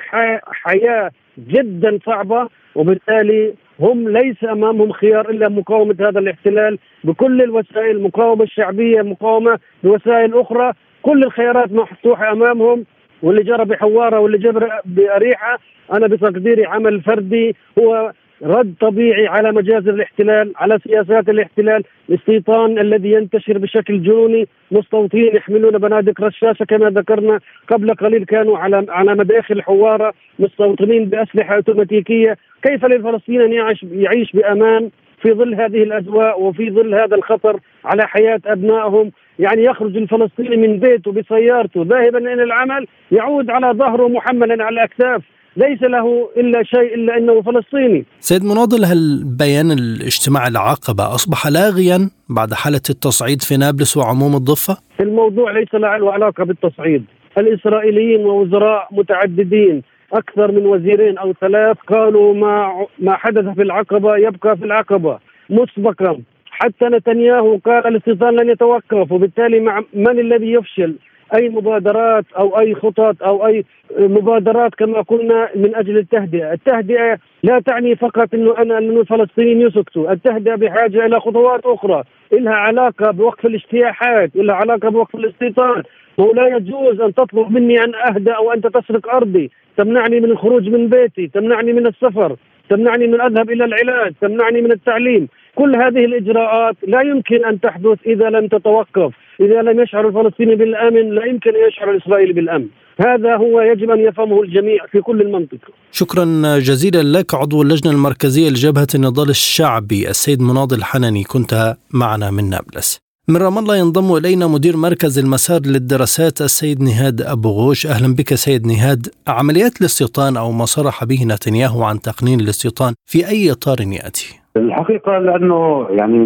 حياة 0.45 1.11
جدا 1.39 1.99
صعبة 2.05 2.49
وبالتالي 2.75 3.53
هم 3.79 4.09
ليس 4.09 4.43
أمامهم 4.43 4.91
خيار 4.91 5.29
إلا 5.29 5.49
مقاومة 5.49 5.95
هذا 5.99 6.19
الاحتلال 6.19 6.79
بكل 7.03 7.41
الوسائل 7.41 7.95
المقاومه 7.95 8.43
الشعبية 8.43 9.01
مقاومة 9.01 9.59
بوسائل 9.83 10.39
أخرى. 10.39 10.73
كل 11.01 11.23
الخيارات 11.23 11.71
مفتوحة 11.71 12.31
أمامهم. 12.31 12.85
واللي 13.23 13.43
جرى 13.43 13.65
بحوارة 13.65 14.19
واللي 14.19 14.37
جرى 14.37 14.69
بأريحة. 14.85 15.59
أنا 15.93 16.07
بتقديري 16.07 16.65
عمل 16.65 17.01
فردي 17.01 17.55
هو 17.79 18.11
رد 18.43 18.73
طبيعي 18.79 19.27
على 19.27 19.51
مجازر 19.51 19.89
الاحتلال 19.89 20.53
على 20.55 20.79
سياسات 20.83 21.29
الاحتلال 21.29 21.83
الاستيطان 22.09 22.79
الذي 22.79 23.11
ينتشر 23.11 23.57
بشكل 23.57 24.03
جنوني 24.03 24.47
مستوطنين 24.71 25.35
يحملون 25.35 25.77
بنادق 25.77 26.21
رشاشة 26.21 26.65
كما 26.65 26.89
ذكرنا 26.89 27.39
قبل 27.67 27.93
قليل 27.93 28.25
كانوا 28.25 28.57
على 28.57 28.85
على 28.89 29.15
مداخل 29.15 29.61
حواره 29.61 30.13
مستوطنين 30.39 31.05
بأسلحة 31.05 31.55
أوتوماتيكية. 31.55 32.37
كيف 32.63 32.85
للفلسطيني 32.85 33.45
أن 33.45 33.53
يعيش 33.53 33.83
يعيش 33.91 34.31
بأمان 34.31 34.89
في 35.21 35.33
ظل 35.33 35.55
هذه 35.55 35.83
الاجواء 35.83 36.41
وفي 36.41 36.71
ظل 36.71 36.95
هذا 36.95 37.15
الخطر 37.15 37.59
على 37.85 38.07
حياة 38.07 38.41
أبنائهم؟ 38.45 39.11
يعني 39.39 39.63
يخرج 39.63 39.97
الفلسطيني 39.97 40.57
من 40.57 40.79
بيته 40.79 41.11
بسيارته 41.11 41.85
ذاهبا 41.89 42.33
إلى 42.33 42.43
العمل 42.43 42.87
يعود 43.11 43.49
على 43.49 43.67
ظهره 43.67 44.07
محملا 44.07 44.63
على 44.63 44.73
الأكتاف. 44.73 45.21
ليس 45.57 45.81
له 45.81 46.29
إلا 46.37 46.63
شيء 46.63 46.95
إلا 46.95 47.17
إنه 47.17 47.41
فلسطيني. 47.41 48.05
سيد 48.19 48.43
مناضل 48.43 48.85
هل 48.85 49.23
بيان 49.39 49.71
الاجتماع 49.71 50.47
العقبة 50.47 51.15
أصبح 51.15 51.47
لاغيا 51.47 52.09
بعد 52.29 52.53
حالة 52.53 52.81
التصعيد 52.89 53.41
في 53.41 53.57
نابلس 53.57 53.97
وعموم 53.97 54.35
الضفة؟ 54.35 54.77
الموضوع 54.99 55.51
ليس 55.51 55.73
له 55.73 56.11
علاقة 56.11 56.43
بالتصعيد، 56.43 57.03
الإسرائيليين 57.37 58.25
ووزراء 58.25 58.87
متعددين 58.91 59.83
أكثر 60.13 60.51
من 60.51 60.65
وزيرين 60.65 61.17
أو 61.17 61.33
ثلاث 61.41 61.77
قالوا 61.87 62.33
ما 62.33 62.85
ما 62.99 63.13
حدث 63.15 63.45
في 63.55 63.61
العقبة 63.61 64.17
يبقى 64.17 64.57
في 64.57 64.65
العقبة 64.65 65.19
مسبقا 65.49 66.21
حتى 66.51 66.85
نتنياهو 66.85 67.57
قال 67.57 67.87
الاستيطان 67.87 68.35
لن 68.35 68.49
يتوقف 68.49 69.11
وبالتالي 69.11 69.59
مع 69.59 69.83
من 69.93 70.19
الذي 70.19 70.51
يفشل 70.51 70.95
أي 71.35 71.49
مبادرات 71.49 72.25
أو 72.37 72.59
أي 72.59 72.75
خطط 72.75 73.23
أو 73.23 73.47
أي 73.47 73.65
مبادرات 73.99 74.75
كما 74.75 75.01
قلنا 75.01 75.49
من 75.55 75.75
أجل 75.75 75.97
التهدئة، 75.97 76.53
التهدئة 76.53 77.17
لا 77.43 77.59
تعني 77.59 77.95
فقط 77.95 78.33
إنه 78.33 78.57
أنا 78.57 78.77
انه 78.77 79.01
الفلسطينيين 79.01 79.61
يسكتوا، 79.61 80.11
التهدئة 80.11 80.55
بحاجة 80.55 81.05
إلى 81.05 81.19
خطوات 81.19 81.65
أخرى، 81.65 82.03
لها 82.31 82.53
علاقة 82.53 83.11
بوقف 83.11 83.45
الاجتياحات، 83.45 84.35
لها 84.35 84.55
علاقة 84.55 84.89
بوقف 84.89 85.15
الاستيطان، 85.15 85.83
ولا 86.17 86.47
يجوز 86.47 87.01
أن 87.01 87.13
تطلب 87.13 87.51
مني 87.51 87.83
أن 87.83 87.95
أهدأ 87.95 88.31
أو 88.31 88.53
أنت 88.53 88.67
تسرق 88.67 89.15
أرضي، 89.15 89.51
تمنعني 89.77 90.19
من 90.19 90.31
الخروج 90.31 90.69
من 90.69 90.87
بيتي، 90.87 91.27
تمنعني 91.27 91.73
من 91.73 91.87
السفر، 91.87 92.35
تمنعني 92.69 93.07
من 93.07 93.21
أذهب 93.21 93.51
إلى 93.51 93.65
العلاج، 93.65 94.13
تمنعني 94.21 94.61
من 94.61 94.71
التعليم، 94.71 95.27
كل 95.55 95.75
هذه 95.75 96.05
الإجراءات 96.05 96.75
لا 96.87 97.01
يمكن 97.01 97.45
أن 97.45 97.59
تحدث 97.59 97.97
إذا 98.05 98.29
لم 98.29 98.47
تتوقف، 98.47 99.13
إذا 99.39 99.61
لم 99.61 99.79
يشعر 99.81 100.07
الفلسطيني 100.07 100.55
بالأمن 100.55 101.15
لا 101.15 101.25
يمكن 101.25 101.49
أن 101.49 101.67
يشعر 101.67 101.91
الإسرائيلي 101.91 102.33
بالأمن. 102.33 102.67
هذا 102.99 103.35
هو 103.35 103.61
يجب 103.61 103.89
أن 103.89 103.99
يفهمه 103.99 104.41
الجميع 104.41 104.85
في 104.91 105.01
كل 105.01 105.21
المنطقة. 105.21 105.73
شكرا 105.91 106.25
جزيلا 106.57 107.19
لك 107.19 107.33
عضو 107.33 107.61
اللجنة 107.61 107.91
المركزية 107.93 108.49
لجبهة 108.49 108.87
النضال 108.95 109.29
الشعبي 109.29 110.09
السيد 110.09 110.41
مناضل 110.41 110.77
الحنني 110.77 111.23
كنت 111.23 111.75
معنا 111.93 112.31
من 112.31 112.49
نابلس. 112.49 112.99
من 113.29 113.37
رام 113.37 113.57
الله 113.57 113.77
ينضم 113.77 114.17
إلينا 114.17 114.47
مدير 114.47 114.77
مركز 114.77 115.19
المسار 115.19 115.61
للدراسات 115.65 116.41
السيد 116.41 116.81
نهاد 116.81 117.21
أبو 117.21 117.49
غوش 117.49 117.87
أهلا 117.87 118.15
بك 118.15 118.33
سيد 118.33 118.67
نهاد 118.67 119.07
عمليات 119.27 119.81
الاستيطان 119.81 120.37
أو 120.37 120.51
ما 120.51 120.65
صرح 120.65 121.03
به 121.03 121.25
نتنياهو 121.25 121.83
عن 121.83 121.99
تقنين 121.99 122.39
الاستيطان 122.39 122.93
في 123.05 123.27
أي 123.27 123.51
إطار 123.51 123.77
يأتي؟ 123.81 124.39
الحقيقة 124.57 125.17
لأنه 125.19 125.87
يعني 125.89 126.17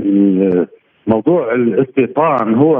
موضوع 1.08 1.54
الاستيطان 1.54 2.54
هو 2.54 2.76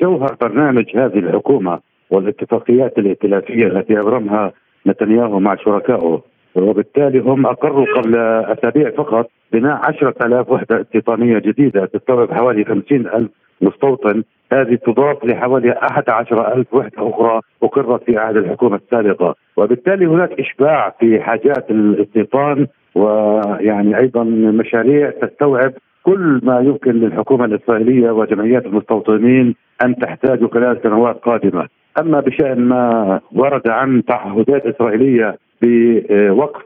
جوهر 0.00 0.36
برنامج 0.40 0.84
هذه 0.96 1.18
الحكومة 1.18 1.78
والاتفاقيات 2.10 2.98
الائتلافية 2.98 3.66
التي 3.66 3.98
أبرمها 3.98 4.52
نتنياهو 4.86 5.40
مع 5.40 5.56
شركائه. 5.56 6.22
وبالتالي 6.54 7.18
هم 7.18 7.46
أقروا 7.46 7.86
قبل 7.96 8.16
أسابيع 8.18 8.90
فقط 8.90 9.30
بناء 9.52 9.80
10000 9.84 10.50
وحدة 10.50 10.80
استيطانية 10.80 11.38
جديدة 11.38 11.84
تستوعب 11.86 12.32
حوالي 12.32 12.64
50000 12.64 13.28
مستوطن. 13.60 14.22
هذه 14.52 14.74
تضاف 14.74 15.24
لحوالي 15.24 15.72
11000 15.72 16.74
وحدة 16.74 17.08
أخرى 17.10 17.40
أقرت 17.62 18.04
في 18.04 18.18
عهد 18.18 18.36
الحكومة 18.36 18.76
السابقة. 18.76 19.34
وبالتالي 19.56 20.06
هناك 20.06 20.40
إشباع 20.40 20.94
في 21.00 21.20
حاجات 21.20 21.70
الاستيطان 21.70 22.66
ويعني 22.94 23.98
أيضا 23.98 24.24
مشاريع 24.24 25.10
تستوعب 25.10 25.72
كل 26.04 26.40
ما 26.42 26.60
يمكن 26.60 26.92
للحكومة 26.92 27.44
الإسرائيلية 27.44 28.10
وجمعيات 28.10 28.66
المستوطنين 28.66 29.54
أن 29.84 29.96
تحتاج 29.96 30.46
خلال 30.46 30.80
سنوات 30.82 31.16
قادمة، 31.16 31.68
أما 32.00 32.20
بشأن 32.20 32.60
ما 32.60 33.20
ورد 33.32 33.68
عن 33.68 34.04
تعهدات 34.04 34.66
إسرائيلية 34.66 35.38
بوقف 35.62 36.64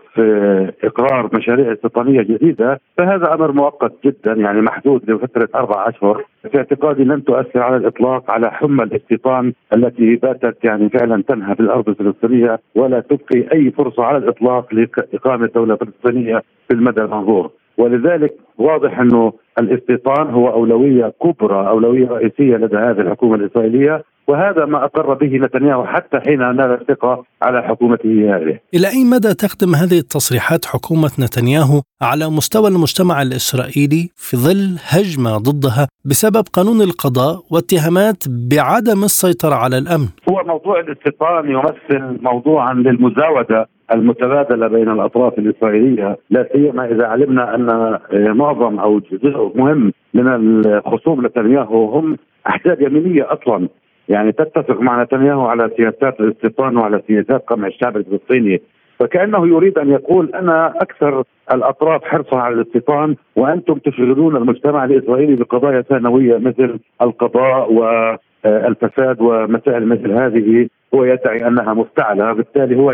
إقرار 0.85 1.31
مشاريع 1.35 1.73
استيطانية 1.73 2.23
جديدة 2.23 2.81
فهذا 2.99 3.35
أمر 3.35 3.53
مؤقت 3.53 3.93
جدا 4.05 4.33
يعني 4.33 4.61
محدود 4.61 5.11
لفترة 5.11 5.49
أربع 5.55 5.89
أشهر. 5.89 6.25
في 6.53 6.59
اعتقادي 6.59 7.05
لن 7.05 7.25
تؤثر 7.25 7.63
على 7.63 7.77
الإطلاق 7.77 8.31
على 8.31 8.51
حمى 8.51 8.83
الاستيطان 8.85 9.53
التي 9.75 10.17
باتت 10.17 10.65
يعني 10.65 10.89
فعلا 10.89 11.23
تنهى 11.29 11.57
الأرض 11.61 11.89
الفلسطينية 11.89 12.61
ولا 12.75 13.01
تبقي 13.01 13.53
أي 13.53 13.71
فرصة 13.71 14.05
على 14.05 14.19
الإطلاق 14.19 14.75
لإقامة 14.75 15.51
دوله 15.55 15.77
فلسطينيه 15.77 16.43
في 16.69 16.75
المدى 16.75 17.01
المنظور. 17.01 17.51
ولذلك 17.79 18.35
واضح 18.59 19.01
أنه 19.01 19.33
الاستيطان 19.59 20.31
هو 20.31 20.49
أولوية 20.53 21.13
كبرى 21.23 21.69
أولوية 21.69 22.09
رئيسية 22.09 22.57
لدى 22.57 22.77
هذه 22.77 23.01
الحكومة 23.01 23.35
الإسرائيلية 23.35 24.05
وهذا 24.29 24.65
ما 24.65 24.85
أقر 24.85 25.15
به 25.15 25.37
نتنياهو 25.37 25.85
حتى 25.85 26.21
حين 26.21 26.39
نال 26.39 26.61
الثقة 26.81 27.25
على 27.43 27.63
حكومته 27.63 28.37
هذه. 28.37 28.59
إلى 28.75 28.89
أي 28.89 29.05
مدى 29.05 29.35
تخدم 29.35 29.75
هذه 29.75 29.99
التصريحات 29.99 30.65
حكومة 30.65 31.11
نتنياهو 31.19 31.83
على 32.03 32.29
مستوى 32.29 32.69
المجتمع 32.69 33.23
الإسرائيلي 33.23 34.11
في 34.17 34.37
ظل 34.37 34.79
هجمة 34.89 35.37
ضدها 35.37 35.89
بسبب 36.05 36.45
قانون 36.53 36.83
القضاء 36.83 37.43
واتهامات 37.51 38.25
بعدم 38.51 39.05
السيطرة 39.05 39.55
على 39.55 39.79
الأمن؟ 39.79 40.09
هو 40.31 40.45
موضوع 40.47 40.81
الاستيطان 40.81 41.51
يمثل 41.51 42.23
موضوعا 42.23 42.75
للمزاودة 42.75 43.69
المتبادلة 43.93 44.69
بين 44.69 44.89
الأطراف 44.91 45.39
الإسرائيلية 45.39 46.17
لا 46.31 46.49
سيما 46.53 46.85
إذا 46.85 47.07
علمنا 47.07 47.55
أن 47.55 47.99
معظم 48.37 48.79
أو 48.79 48.99
جزء 48.99 49.53
مهم 49.55 49.93
من 50.15 50.29
الخصوم 50.29 51.27
نتنياهو 51.27 51.85
هم 51.85 52.17
أحزاب 52.47 52.83
يمينية 52.83 53.33
أصلا. 53.33 53.69
يعني 54.09 54.33
تتفق 54.33 54.81
مع 54.81 55.03
نتنياهو 55.03 55.47
على 55.47 55.71
سياسات 55.77 56.21
الاستيطان 56.21 56.77
وعلى 56.77 57.03
سياسات 57.07 57.45
قمع 57.47 57.67
الشعب 57.67 57.97
الفلسطيني. 57.97 58.61
فكأنه 58.99 59.49
يريد 59.49 59.79
أن 59.79 59.91
يقول 59.91 60.31
أنا 60.35 60.75
أكثر 60.77 61.23
الأطراف 61.53 62.05
حرصا 62.05 62.37
على 62.37 62.55
الاستيطان 62.55 63.17
وأنتم 63.37 63.75
تشغلون 63.75 64.37
المجتمع 64.37 64.85
الإسرائيلي 64.85 65.35
بقضايا 65.37 65.81
ثانوية 65.81 66.39
مثل 66.39 66.79
القضاء 67.03 67.73
والفساد 67.73 69.21
ومسائل 69.21 69.87
مثل 69.87 70.13
هذه 70.13 70.69
هو 70.95 71.05
يدعي 71.05 71.47
أنها 71.47 71.75
مفتعلة. 71.75 72.33
بالتالي 72.33 72.77
هو 72.77 72.93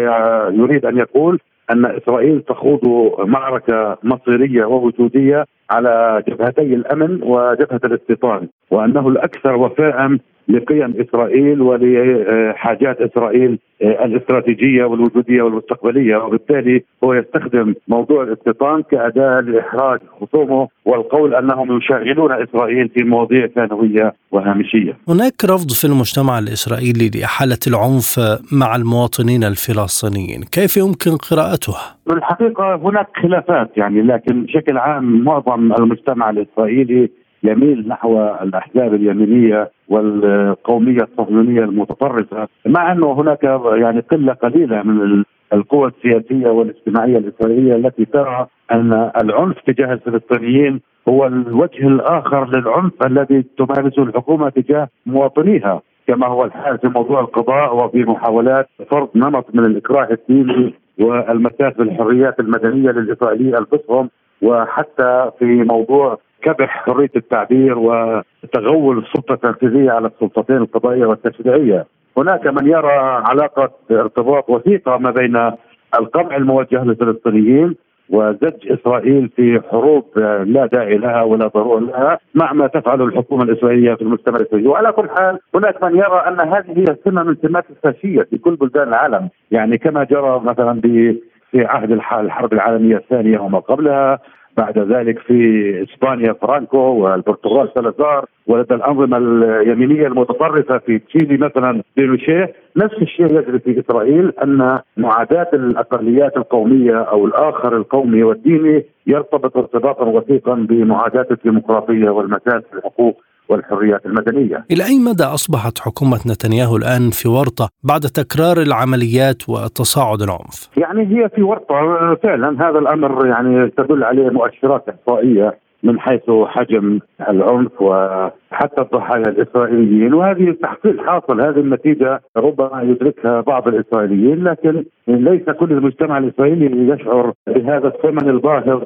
يريد 0.54 0.86
أن 0.86 0.98
يقول 0.98 1.40
أن 1.70 1.84
إسرائيل 1.86 2.40
تخوض 2.40 2.80
معركة 3.18 3.98
مصيرية 4.02 4.64
ووجودية 4.64 5.44
على 5.70 6.22
جبهتي 6.28 6.74
الأمن 6.74 7.22
وجبهة 7.22 7.80
الاستيطان 7.84 8.48
وأنه 8.70 9.08
الأكثر 9.08 9.56
وفاء 9.56 10.18
لقيم 10.48 10.94
إسرائيل 11.00 11.62
ولحاجات 11.62 13.00
إسرائيل 13.00 13.58
الاستراتيجية 13.82 14.84
والوجودية 14.84 15.42
والمستقبلية 15.42 16.16
وبالتالي 16.16 16.84
هو 17.04 17.14
يستخدم 17.14 17.74
موضوع 17.88 18.22
الاستيطان 18.22 18.82
كأداة 18.82 19.40
لاحراج 19.40 20.00
خصومه 20.20 20.68
والقول 20.84 21.34
أنهم 21.34 21.76
يشغلون 21.76 22.32
إسرائيل 22.32 22.88
في 22.88 23.04
مواضيع 23.04 23.46
ثانوية 23.46 24.14
وهامشية. 24.32 24.96
هناك 25.08 25.44
رفض 25.44 25.70
في 25.70 25.84
المجتمع 25.84 26.38
الإسرائيلي 26.38 27.10
لإحالة 27.14 27.58
العنف 27.66 28.20
مع 28.52 28.76
المواطنين 28.76 29.44
الفلسطينيين، 29.44 30.40
كيف 30.52 30.76
يمكن 30.76 31.10
قراءتها؟ 31.30 31.96
الحقيقة 32.10 32.74
هناك 32.74 33.08
خلافات 33.22 33.70
يعني 33.76 34.02
لكن 34.02 34.42
بشكل 34.42 34.78
عام 34.78 35.24
معظم 35.24 35.72
المجتمع 35.72 36.30
الإسرائيلي 36.30 37.10
يميل 37.44 37.88
نحو 37.88 38.18
الأحزاب 38.42 38.94
اليمينية 38.94 39.70
والقومية 39.88 41.02
الصهيونية 41.02 41.60
المتطرفة 41.60 42.48
مع 42.66 42.92
أنه 42.92 43.12
هناك 43.12 43.44
يعني 43.76 44.00
قلة 44.00 44.32
قليلة 44.32 44.82
من 44.82 45.24
القوى 45.52 45.88
السياسية 45.96 46.48
والاجتماعية 46.50 47.18
الإسرائيلية 47.18 47.76
التي 47.76 48.04
ترى 48.04 48.46
أن 48.72 49.10
العنف 49.22 49.56
تجاه 49.66 49.92
الفلسطينيين 49.92 50.80
هو 51.08 51.26
الوجه 51.26 51.86
الآخر 51.86 52.48
للعنف 52.56 52.92
الذي 53.06 53.44
تمارسه 53.58 54.02
الحكومة 54.02 54.48
تجاه 54.48 54.88
مواطنيها 55.06 55.82
كما 56.06 56.26
هو 56.26 56.44
الحال 56.44 56.78
في 56.78 56.88
موضوع 56.88 57.20
القضاء 57.20 57.76
وفي 57.76 58.04
محاولات 58.04 58.68
فرض 58.90 59.08
نمط 59.14 59.54
من 59.54 59.64
الإكراه 59.64 60.08
الديني 60.10 60.74
والمساس 61.00 61.74
بالحريات 61.78 62.40
المدنية 62.40 62.90
للإسرائيليين 62.90 63.56
أنفسهم 63.56 64.10
وحتى 64.42 65.30
في 65.38 65.44
موضوع 65.44 66.18
كبح 66.44 66.84
حرية 66.86 67.10
التعبير 67.16 67.78
وتغول 67.78 68.98
السلطة 68.98 69.32
التنفيذية 69.34 69.90
على 69.90 70.06
السلطتين 70.06 70.56
القضائية 70.56 71.06
والتشريعية. 71.06 71.86
هناك 72.18 72.46
من 72.46 72.66
يرى 72.66 72.92
علاقة 73.30 73.70
ارتباط 73.90 74.50
وثيقة 74.50 74.98
ما 74.98 75.10
بين 75.10 75.52
القمع 75.98 76.36
الموجه 76.36 76.84
للفلسطينيين 76.84 77.76
وزج 78.10 78.72
إسرائيل 78.72 79.28
في 79.36 79.60
حروب 79.70 80.04
لا 80.44 80.66
داعي 80.66 80.96
لها 80.96 81.22
ولا 81.22 81.46
ضرورة 81.46 81.80
لها 81.80 82.18
مع 82.34 82.52
ما 82.52 82.66
تفعله 82.66 83.04
الحكومة 83.04 83.42
الإسرائيلية 83.42 83.94
في 83.94 84.02
المجتمع 84.02 84.36
الاسرائيلي، 84.36 84.68
وعلى 84.68 84.92
كل 84.92 85.08
حال 85.10 85.38
هناك 85.54 85.84
من 85.84 85.96
يرى 85.96 86.24
أن 86.28 86.40
هذه 86.40 86.78
هي 86.78 86.96
سمه 87.04 87.22
من 87.22 87.36
سمات 87.42 87.64
الفاشيه 87.70 88.22
في 88.22 88.38
كل 88.38 88.56
بلدان 88.56 88.88
العالم، 88.88 89.28
يعني 89.50 89.78
كما 89.78 90.04
جرى 90.04 90.40
مثلا 90.44 90.80
في 90.80 91.20
عهد 91.54 91.90
الحرب 91.92 92.52
العالمية 92.52 92.96
الثانية 92.96 93.38
وما 93.38 93.58
قبلها 93.58 94.18
بعد 94.56 94.78
ذلك 94.78 95.18
في 95.18 95.82
إسبانيا 95.82 96.32
فرانكو 96.32 96.78
والبرتغال 96.78 97.68
سلازار 97.74 98.24
ولدى 98.46 98.74
الأنظمة 98.74 99.16
اليمينية 99.16 100.06
المتطرفة 100.06 100.78
في 100.78 100.98
تشيلي 100.98 101.36
مثلا 101.36 101.82
بينوشيه. 101.96 102.52
نفس 102.76 102.94
الشيء 103.02 103.26
يجري 103.26 103.58
في 103.58 103.80
إسرائيل 103.80 104.32
أن 104.42 104.80
معاداة 104.96 105.48
الأقليات 105.52 106.36
القومية 106.36 107.02
أو 107.02 107.26
الآخر 107.26 107.76
القومي 107.76 108.22
والديني 108.22 108.84
يرتبط 109.06 109.56
ارتباطا 109.56 110.04
وثيقا 110.04 110.54
بمعاداة 110.54 111.26
الديمقراطية 111.30 112.10
والمساس 112.10 112.62
الحقوق 112.74 113.20
والحريات 113.48 114.06
المدنية. 114.06 114.64
إلى 114.70 114.84
أي 114.84 114.98
مدى 114.98 115.24
أصبحت 115.24 115.78
حكومة 115.78 116.18
نتنياهو 116.26 116.76
الآن 116.76 117.10
في 117.10 117.28
ورطة 117.28 117.68
بعد 117.84 118.00
تكرار 118.00 118.56
العمليات 118.62 119.48
وتصاعد 119.48 120.22
العنف؟ 120.22 120.70
يعني 120.76 121.02
هي 121.02 121.28
في 121.28 121.42
ورطة 121.42 121.74
فعلا 122.22 122.68
هذا 122.68 122.78
الأمر 122.78 123.26
يعني 123.26 123.70
تدل 123.70 124.04
عليه 124.04 124.30
مؤشرات 124.30 124.84
إحصائية 124.88 125.64
من 125.84 126.00
حيث 126.00 126.30
حجم 126.46 126.98
العنف 127.28 127.82
وحتى 127.82 128.80
الضحايا 128.80 129.28
الإسرائيليين 129.28 130.14
وهذه 130.14 130.56
تحصيل 130.62 131.00
حاصل 131.00 131.40
هذه 131.40 131.58
النتيجة 131.58 132.20
ربما 132.36 132.82
يدركها 132.82 133.40
بعض 133.40 133.68
الإسرائيليين 133.68 134.44
لكن 134.44 134.84
ليس 135.08 135.50
كل 135.50 135.72
المجتمع 135.72 136.18
الإسرائيلي 136.18 136.94
يشعر 136.94 137.32
بهذا 137.46 137.88
الثمن 137.88 138.28
الباهظ 138.28 138.82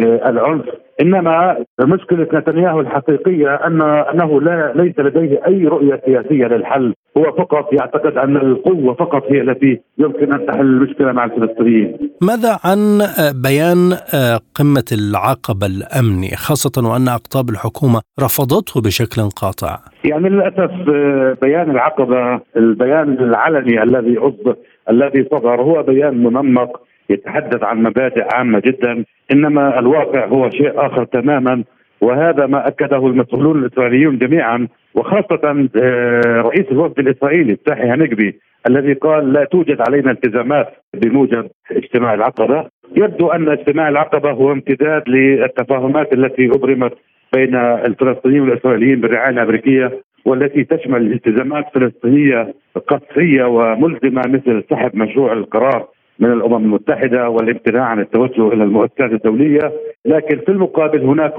للعنف 0.00 0.64
إنما 1.00 1.64
مشكلة 1.80 2.28
نتنياهو 2.34 2.80
الحقيقية 2.80 3.54
ان 3.54 3.82
أنه 3.82 4.40
لا 4.40 4.72
ليس 4.76 4.98
لديه 4.98 5.40
أي 5.46 5.64
رؤية 5.66 6.00
سياسية 6.06 6.46
للحل 6.46 6.94
هو 7.16 7.24
فقط 7.38 7.72
يعتقد 7.72 8.16
أن 8.16 8.36
القوة 8.36 8.94
فقط 8.94 9.22
هي 9.32 9.40
التي 9.40 9.80
يمكن 9.98 10.32
أن 10.32 10.46
تحل 10.46 10.60
المشكلة 10.60 11.12
مع 11.12 11.24
الفلسطينيين. 11.24 11.96
ماذا 12.22 12.58
عن 12.64 12.98
بيان 13.42 13.92
قمة 14.54 14.84
العقبة 14.92 15.66
الأمني 15.66 16.28
خاصة 16.36 16.88
وأن 16.88 17.08
أقطاب 17.08 17.50
الحكومة 17.50 18.00
رفضته 18.20 18.80
بشكل 18.80 19.22
قاطع؟ 19.22 19.78
يعني 20.04 20.28
للأسف 20.28 20.70
بيان 21.42 21.70
العقبة 21.70 22.40
البيان 22.56 23.12
العلني 23.12 23.82
الذي 23.82 24.18
الذي 24.90 25.28
صدر 25.32 25.62
هو 25.62 25.82
بيان 25.82 26.22
منمق 26.22 26.80
يتحدث 27.10 27.62
عن 27.64 27.82
مبادئ 27.82 28.24
عامة 28.34 28.60
جدا 28.64 29.04
إنما 29.32 29.78
الواقع 29.78 30.26
هو 30.26 30.50
شيء 30.50 30.72
آخر 30.86 31.04
تماما 31.04 31.64
وهذا 32.00 32.46
ما 32.46 32.68
أكده 32.68 32.96
المسؤولون 33.06 33.58
الإسرائيليون 33.58 34.18
جميعا 34.18 34.68
وخاصة 34.94 35.68
آه، 35.82 36.20
رئيس 36.40 36.66
الوفد 36.72 36.98
الإسرائيلي 36.98 37.52
التاحي 37.52 37.82
هنقبي 37.82 38.38
الذي 38.68 38.92
قال 38.92 39.32
لا 39.32 39.44
توجد 39.44 39.80
علينا 39.88 40.10
التزامات 40.10 40.68
بموجب 40.94 41.48
اجتماع 41.72 42.14
العقبة. 42.14 42.66
يبدو 42.96 43.28
أن 43.28 43.48
اجتماع 43.48 43.88
العقبة 43.88 44.30
هو 44.30 44.52
امتداد 44.52 45.08
للتفاهمات 45.08 46.12
التي 46.12 46.46
أبرمت 46.46 46.92
بين 47.34 47.54
الفلسطينيين 47.56 48.40
والإسرائيليين 48.40 49.00
بالرعاية 49.00 49.30
الأمريكية 49.30 50.00
والتي 50.24 50.64
تشمل 50.64 51.12
التزامات 51.12 51.64
فلسطينية 51.74 52.54
قصريه 52.88 53.44
وملزمة 53.44 54.22
مثل 54.26 54.64
سحب 54.70 54.96
مشروع 54.96 55.32
القرار 55.32 55.88
من 56.20 56.32
الأمم 56.32 56.64
المتحدة 56.64 57.28
والامتناع 57.28 57.84
عن 57.84 58.00
التوجه 58.00 58.48
إلى 58.48 58.64
المؤسسات 58.64 59.12
الدولية، 59.12 59.72
لكن 60.04 60.38
في 60.38 60.48
المقابل 60.48 61.00
هناك 61.00 61.34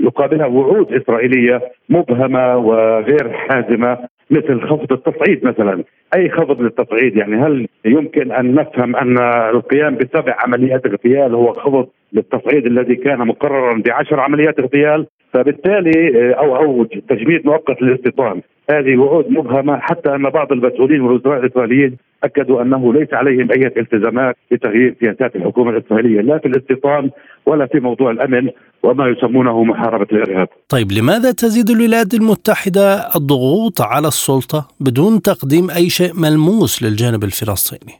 يقابلها 0.00 0.46
وعود 0.46 0.92
إسرائيلية 0.92 1.60
مبهمة 1.88 2.56
وغير 2.56 3.32
حازمة 3.32 3.98
مثل 4.30 4.60
خفض 4.60 4.92
التصعيد 4.92 5.44
مثلا، 5.44 5.84
أي 6.16 6.30
خفض 6.30 6.60
للتصعيد؟ 6.60 7.16
يعني 7.16 7.36
هل 7.36 7.68
يمكن 7.84 8.32
أن 8.32 8.54
نفهم 8.54 8.96
أن 8.96 9.18
القيام 9.54 9.94
بسبع 9.96 10.36
عمليات 10.38 10.86
اغتيال 10.86 11.34
هو 11.34 11.52
خفض 11.52 11.88
للتصعيد 12.12 12.66
الذي 12.66 12.96
كان 12.96 13.18
مقررا 13.18 13.82
بعشر 13.86 14.20
عمليات 14.20 14.58
اغتيال؟ 14.58 15.06
فبالتالي 15.32 16.32
أو 16.34 16.56
أو 16.56 16.84
تجميد 16.84 17.46
مؤقت 17.46 17.82
للاستيطان. 17.82 18.40
هذه 18.70 18.96
وعود 18.96 19.30
مبهمة 19.30 19.78
حتى 19.78 20.14
أن 20.14 20.22
بعض 20.22 20.52
المسؤولين 20.52 21.00
والوزراء 21.00 21.40
الإسرائيليين 21.40 21.96
أكدوا 22.24 22.62
أنه 22.62 22.92
ليس 22.92 23.14
عليهم 23.14 23.50
أي 23.50 23.66
التزامات 23.66 24.36
بتغيير 24.50 24.94
سياسات 25.00 25.36
الحكومة 25.36 25.70
الإسرائيلية 25.70 26.20
لا 26.20 26.38
في 26.38 26.48
الاستيطان 26.48 27.10
ولا 27.46 27.66
في 27.66 27.80
موضوع 27.80 28.10
الأمن 28.10 28.50
وما 28.82 29.08
يسمونه 29.08 29.64
محاربة 29.64 30.06
الإرهاب. 30.12 30.48
طيب 30.68 30.92
لماذا 30.92 31.32
تزيد 31.32 31.70
الولايات 31.70 32.14
المتحدة 32.14 32.94
الضغوط 33.16 33.80
على 33.80 34.08
السلطة 34.08 34.68
بدون 34.80 35.22
تقديم 35.22 35.70
أي 35.70 35.90
شيء 35.90 36.12
ملموس 36.20 36.82
للجانب 36.82 37.24
الفلسطيني؟ 37.24 37.92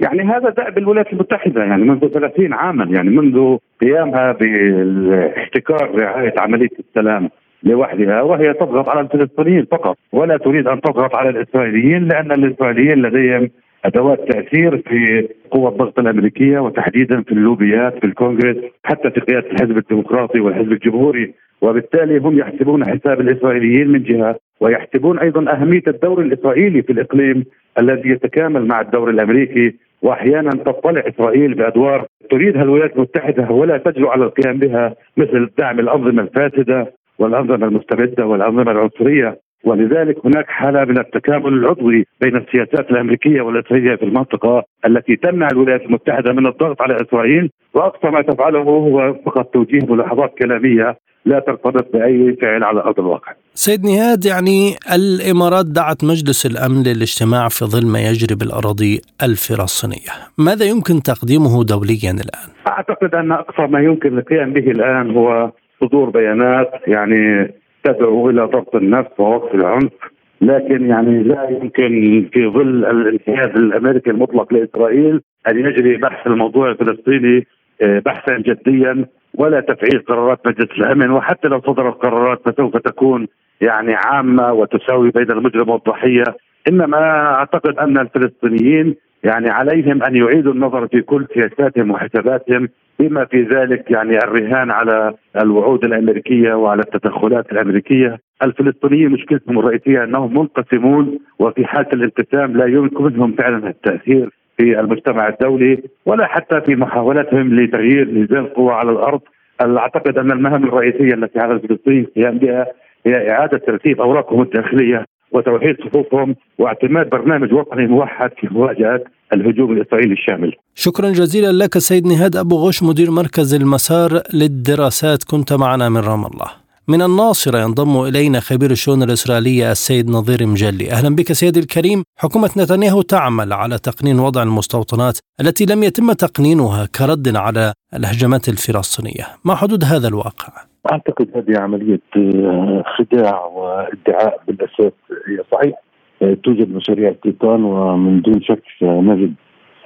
يعني 0.00 0.22
هذا 0.22 0.50
دأب 0.50 0.78
الولايات 0.78 1.12
المتحدة 1.12 1.60
يعني 1.64 1.82
منذ 1.84 2.08
30 2.08 2.52
عاما 2.52 2.84
يعني 2.84 3.10
منذ 3.10 3.56
قيامها 3.80 4.32
باحتكار 4.32 5.90
رعاية 5.94 6.34
عملية 6.38 6.68
السلام 6.78 7.30
لوحدها 7.66 8.22
وهي 8.22 8.52
تضغط 8.52 8.88
على 8.88 9.00
الفلسطينيين 9.00 9.66
فقط 9.70 9.96
ولا 10.12 10.36
تريد 10.36 10.66
أن 10.68 10.80
تضغط 10.80 11.14
على 11.14 11.28
الإسرائيليين 11.28 12.08
لأن 12.08 12.32
الإسرائيليين 12.32 13.02
لديهم 13.02 13.50
أدوات 13.84 14.32
تأثير 14.32 14.78
في 14.78 15.28
قوى 15.50 15.68
الضغط 15.68 15.98
الأمريكية 15.98 16.58
وتحديدا 16.58 17.22
في 17.22 17.32
اللوبيات 17.32 17.98
في 17.98 18.06
الكونغرس 18.06 18.56
حتى 18.84 19.10
في 19.10 19.20
قيادة 19.20 19.50
الحزب 19.50 19.78
الديمقراطي 19.78 20.40
والحزب 20.40 20.72
الجمهوري. 20.72 21.34
وبالتالي 21.62 22.18
هم 22.18 22.38
يحسبون 22.38 22.84
حساب 22.84 23.20
الإسرائيليين 23.20 23.88
من 23.88 24.02
جهة 24.02 24.36
ويحسبون 24.60 25.18
أيضا 25.18 25.52
أهمية 25.52 25.82
الدور 25.88 26.20
الإسرائيلي 26.20 26.82
في 26.82 26.92
الإقليم 26.92 27.44
الذي 27.78 28.08
يتكامل 28.10 28.66
مع 28.66 28.80
الدور 28.80 29.10
الأمريكي. 29.10 29.74
واحيانا 30.02 30.50
تطلع 30.50 31.02
إسرائيل 31.06 31.54
بأدوار 31.54 32.06
تريدها 32.30 32.62
الولايات 32.62 32.96
المتحدة 32.96 33.50
ولا 33.50 33.78
تجرؤ 33.78 34.08
على 34.08 34.24
القيام 34.24 34.58
بها 34.58 34.94
مثل 35.16 35.50
دعم 35.58 35.80
الأنظمة 35.80 36.22
الفاسدة. 36.22 36.92
والأنظمة 37.18 37.66
المستبدة 37.66 38.26
والأنظمة 38.26 38.72
العنصرية 38.72 39.40
ولذلك 39.64 40.26
هناك 40.26 40.46
حالة 40.48 40.84
من 40.84 40.98
التكامل 40.98 41.52
العضوي 41.52 42.06
بين 42.20 42.36
السياسات 42.36 42.90
الأمريكية 42.90 43.40
والإسرائيلية 43.40 43.96
في 43.96 44.02
المنطقة 44.02 44.64
التي 44.86 45.16
تمنع 45.16 45.48
الولايات 45.52 45.82
المتحدة 45.82 46.32
من 46.32 46.46
الضغط 46.46 46.82
على 46.82 46.96
إسرائيل 47.02 47.50
وأقصى 47.74 48.10
ما 48.10 48.22
تفعله 48.22 48.60
هو 48.60 49.14
فقط 49.26 49.44
توجيه 49.44 49.86
ملاحظات 49.88 50.34
كلامية 50.38 50.98
لا 51.24 51.38
ترتبط 51.40 51.92
بأي 51.92 52.36
فعل 52.42 52.64
على 52.64 52.80
أرض 52.80 53.00
الواقع. 53.00 53.32
سيد 53.54 53.84
نهاد 53.84 54.24
يعني 54.24 54.74
الإمارات 54.94 55.66
دعت 55.66 56.04
مجلس 56.04 56.46
الأمن 56.46 56.82
للاجتماع 56.82 57.48
في 57.48 57.64
ظل 57.64 57.86
ما 57.86 58.00
يجري 58.00 58.34
بالأراضي 58.34 59.00
الفلسطينية، 59.22 60.12
ماذا 60.38 60.64
يمكن 60.64 61.02
تقديمه 61.02 61.64
دوليا 61.64 62.10
الآن؟ 62.10 62.48
أعتقد 62.68 63.14
أن 63.14 63.32
أقصى 63.32 63.62
ما 63.62 63.80
يمكن 63.80 64.18
القيام 64.18 64.52
به 64.52 64.70
الآن 64.70 65.10
هو 65.10 65.52
صدور 65.80 66.10
بيانات 66.10 66.70
يعني 66.86 67.54
تدعو 67.84 68.30
إلى 68.30 68.42
ضبط 68.42 68.76
النفس 68.76 69.10
ووقف 69.18 69.54
العنف 69.54 69.92
لكن 70.40 70.86
يعني 70.86 71.22
لا 71.22 71.48
يمكن 71.50 72.28
في 72.32 72.46
ظل 72.46 72.84
الانحياز 72.84 73.48
الأمريكي 73.48 74.10
المطلق 74.10 74.54
لإسرائيل 74.54 75.20
أن 75.48 75.58
يجري 75.58 75.96
بحث 75.96 76.26
الموضوع 76.26 76.70
الفلسطيني 76.70 77.46
آه، 77.82 77.98
بحثا 77.98 78.38
جديا 78.38 79.06
ولا 79.34 79.60
تفعيل 79.60 80.04
قرارات 80.08 80.46
مجلس 80.46 80.70
الأمن 80.78 81.10
وحتى 81.10 81.48
لو 81.48 81.60
صدرت 81.60 81.94
قرارات 81.94 82.40
فسوف 82.48 82.76
تكون 82.76 83.26
يعني 83.60 83.94
عامة 83.94 84.52
وتساوي 84.52 85.10
بين 85.10 85.30
المجرم 85.30 85.70
والضحية. 85.70 86.24
إنما 86.68 87.34
أعتقد 87.34 87.78
أن 87.78 87.98
الفلسطينيين 87.98 88.94
يعني 89.26 89.50
عليهم 89.50 90.02
أن 90.02 90.16
يعيدوا 90.16 90.52
النظر 90.52 90.88
في 90.88 91.00
كل 91.00 91.26
سياساتهم 91.34 91.90
وحساباتهم 91.90 92.68
بما 92.98 93.24
في 93.24 93.42
ذلك 93.42 93.90
يعني 93.90 94.18
الرهان 94.18 94.70
على 94.70 95.14
الوعود 95.40 95.84
الأمريكية 95.84 96.54
وعلى 96.54 96.82
التدخلات 96.82 97.52
الأمريكية، 97.52 98.18
الفلسطينيين 98.42 99.10
مشكلتهم 99.10 99.58
الرئيسية 99.58 100.04
أنهم 100.04 100.38
منقسمون 100.38 101.18
وفي 101.38 101.66
حالة 101.66 101.88
الانقسام 101.92 102.56
لا 102.56 102.66
يمكنهم 102.66 103.32
فعلا 103.32 103.68
التأثير 103.68 104.30
في 104.58 104.80
المجتمع 104.80 105.28
الدولي 105.28 105.82
ولا 106.06 106.26
حتى 106.26 106.60
في 106.60 106.76
محاولتهم 106.76 107.60
لتغيير 107.60 108.10
ميزان 108.10 108.38
القوى 108.38 108.72
على 108.72 108.90
الأرض. 108.90 109.20
أعتقد 109.60 110.18
أن 110.18 110.32
المهام 110.32 110.64
الرئيسية 110.64 111.14
التي 111.14 111.38
على 111.38 111.52
الفلسطينيين 111.52 112.06
قيام 112.16 112.38
بها 112.38 112.66
هي 113.06 113.30
إعادة 113.30 113.58
ترتيب 113.58 114.00
أوراقهم 114.00 114.42
الداخلية 114.42 115.04
وتوحيد 115.32 115.76
صفوفهم 115.80 116.36
واعتماد 116.58 117.10
برنامج 117.10 117.52
وطني 117.52 117.86
موحد 117.86 118.30
في 118.40 118.48
مواجهة 118.50 119.00
الهجوم 119.32 119.72
الإسرائيلي 119.72 120.12
الشامل. 120.12 120.52
شكرا 120.74 121.10
جزيلا 121.10 121.52
لك 121.64 121.78
سيد 121.78 122.06
نهاد 122.06 122.36
أبو 122.36 122.56
غش 122.56 122.82
مدير 122.82 123.10
مركز 123.10 123.54
المسار 123.54 124.22
للدراسات 124.34 125.24
كنت 125.24 125.52
معنا 125.52 125.88
من 125.88 126.00
رام 126.00 126.26
الله. 126.26 126.66
من 126.88 127.02
الناصرة 127.02 127.58
ينضم 127.58 128.02
إلينا 128.02 128.40
خبير 128.40 128.70
الشؤون 128.70 129.02
الإسرائيلية 129.02 129.72
السيد 129.72 130.10
نظير 130.10 130.46
مجلي 130.46 130.90
أهلا 130.90 131.16
بك 131.16 131.32
سيدي 131.32 131.60
الكريم 131.60 132.02
حكومة 132.18 132.50
نتنياهو 132.56 133.02
تعمل 133.02 133.52
على 133.52 133.78
تقنين 133.78 134.18
وضع 134.18 134.42
المستوطنات 134.42 135.18
التي 135.40 135.64
لم 135.64 135.82
يتم 135.82 136.12
تقنينها 136.12 136.86
كرد 136.98 137.36
على 137.36 137.72
الهجمات 137.94 138.48
الفلسطينية 138.48 139.24
ما 139.44 139.54
حدود 139.54 139.84
هذا 139.84 140.08
الواقع؟ 140.08 140.52
أعتقد 140.92 141.28
هذه 141.36 141.58
عملية 141.58 142.00
آه، 142.16 142.84
خداع 142.96 143.44
وادعاء 143.44 144.40
بالأساس 144.46 144.92
هي 145.28 145.44
صحيح 145.52 145.74
توجد 146.20 146.74
مشاريع 146.74 147.10
استيطان 147.10 147.64
ومن 147.64 148.20
دون 148.20 148.42
شك 148.42 148.62
نجد 148.82 149.34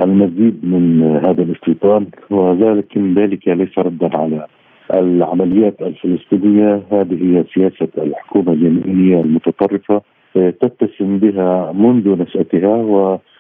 المزيد 0.00 0.64
من 0.64 1.02
هذا 1.02 1.42
الاستيطان 1.42 2.06
وذلك 2.30 2.98
ذلك 2.98 3.48
ليس 3.48 3.78
ردا 3.78 4.16
على 4.16 4.46
العمليات 4.94 5.82
الفلسطينية. 5.82 6.82
هذه 6.92 7.18
هي 7.22 7.44
سياسة 7.54 7.88
الحكومة 7.98 8.52
اليمينية 8.52 9.20
المتطرفة 9.20 10.02
آه، 10.36 10.50
تتسم 10.50 11.18
بها 11.18 11.72
منذ 11.72 12.22
نشأتها 12.22 12.76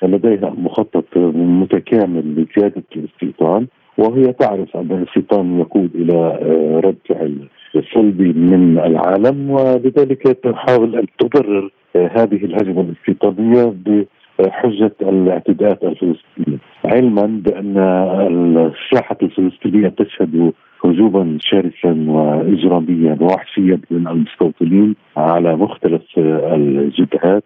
ولديها 0.02 0.50
مخطط 0.58 1.04
متكامل 1.16 2.34
لزيادة 2.34 2.82
الاستيطان 2.96 3.66
وهي 3.98 4.32
تعرف 4.32 4.76
أن 4.76 4.92
الاستيطان 4.92 5.60
يقود 5.60 5.90
إلى 5.94 6.16
آه، 6.16 6.80
رد 6.84 6.96
فعل 7.08 7.48
صلبي 7.94 8.32
من 8.32 8.78
العالم 8.78 9.50
ولذلك 9.50 10.22
تحاول 10.22 10.96
أن 10.96 11.06
تبرر 11.18 11.70
هذه 11.96 12.44
الهجمة 12.44 12.80
الاستيطانيه 12.80 13.74
بحجة 14.38 14.92
الاعتداءات 15.02 15.84
الفلسطينية. 15.84 16.58
علما 16.84 17.40
بأن 17.44 17.78
الساحه 18.66 19.16
الفلسطينية 19.22 19.88
تشهد 19.88 20.52
هجوما 20.84 21.38
شرسا 21.40 22.04
واجراميا 22.08 23.16
ووحشيا 23.20 23.80
من 23.90 24.08
المستوطنين 24.08 24.94
على 25.16 25.56
مختلف 25.56 26.02
الجبهات. 26.18 27.44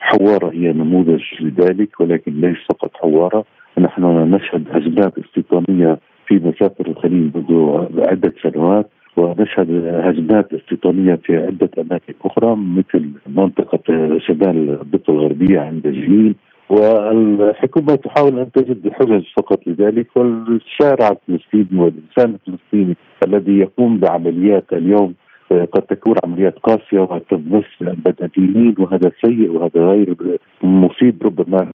حوارة 0.00 0.50
هي 0.52 0.72
نموذج 0.72 1.22
لذلك 1.40 2.00
ولكن 2.00 2.40
ليس 2.40 2.56
فقط 2.70 2.90
حوارة. 2.94 3.44
نحن 3.78 4.02
نشهد 4.04 4.64
هجمات 4.70 5.12
استيطانيه 5.18 5.98
في 6.26 6.34
مسافر 6.34 6.86
الخليل 6.86 7.30
منذ 7.34 7.86
عدة 7.98 8.32
سنوات. 8.42 8.90
ونشهد 9.18 9.70
هجمات 10.04 10.52
استيطانية 10.54 11.14
في 11.14 11.36
عدة 11.36 11.70
أماكن 11.78 12.14
أخرى 12.24 12.56
مثل 12.56 13.10
منطقة 13.26 14.18
شمال 14.18 14.78
الضفة 14.80 15.12
الغربية 15.12 15.60
عند 15.60 15.82
جليل. 15.82 16.34
والحكومة 16.70 17.94
تحاول 17.94 18.38
أن 18.38 18.52
تجد 18.52 18.92
حجج 18.92 19.24
فقط 19.36 19.60
لذلك 19.66 20.06
والشارع 20.16 21.08
الفلسطيني 21.08 21.80
والإنسان 21.80 22.34
الفلسطيني 22.48 22.96
الذي 23.26 23.58
يقوم 23.58 23.98
بعمليات 23.98 24.64
اليوم 24.72 25.14
قد 25.50 25.82
تكون 25.82 26.14
عمليات 26.24 26.58
قاسية 26.58 27.00
وتمس 27.00 27.64
المدنيين 27.82 28.74
وهذا 28.78 29.10
سيء 29.24 29.50
وهذا 29.50 29.86
غير 29.86 30.14
مفيد 30.62 31.22
ربما 31.24 31.70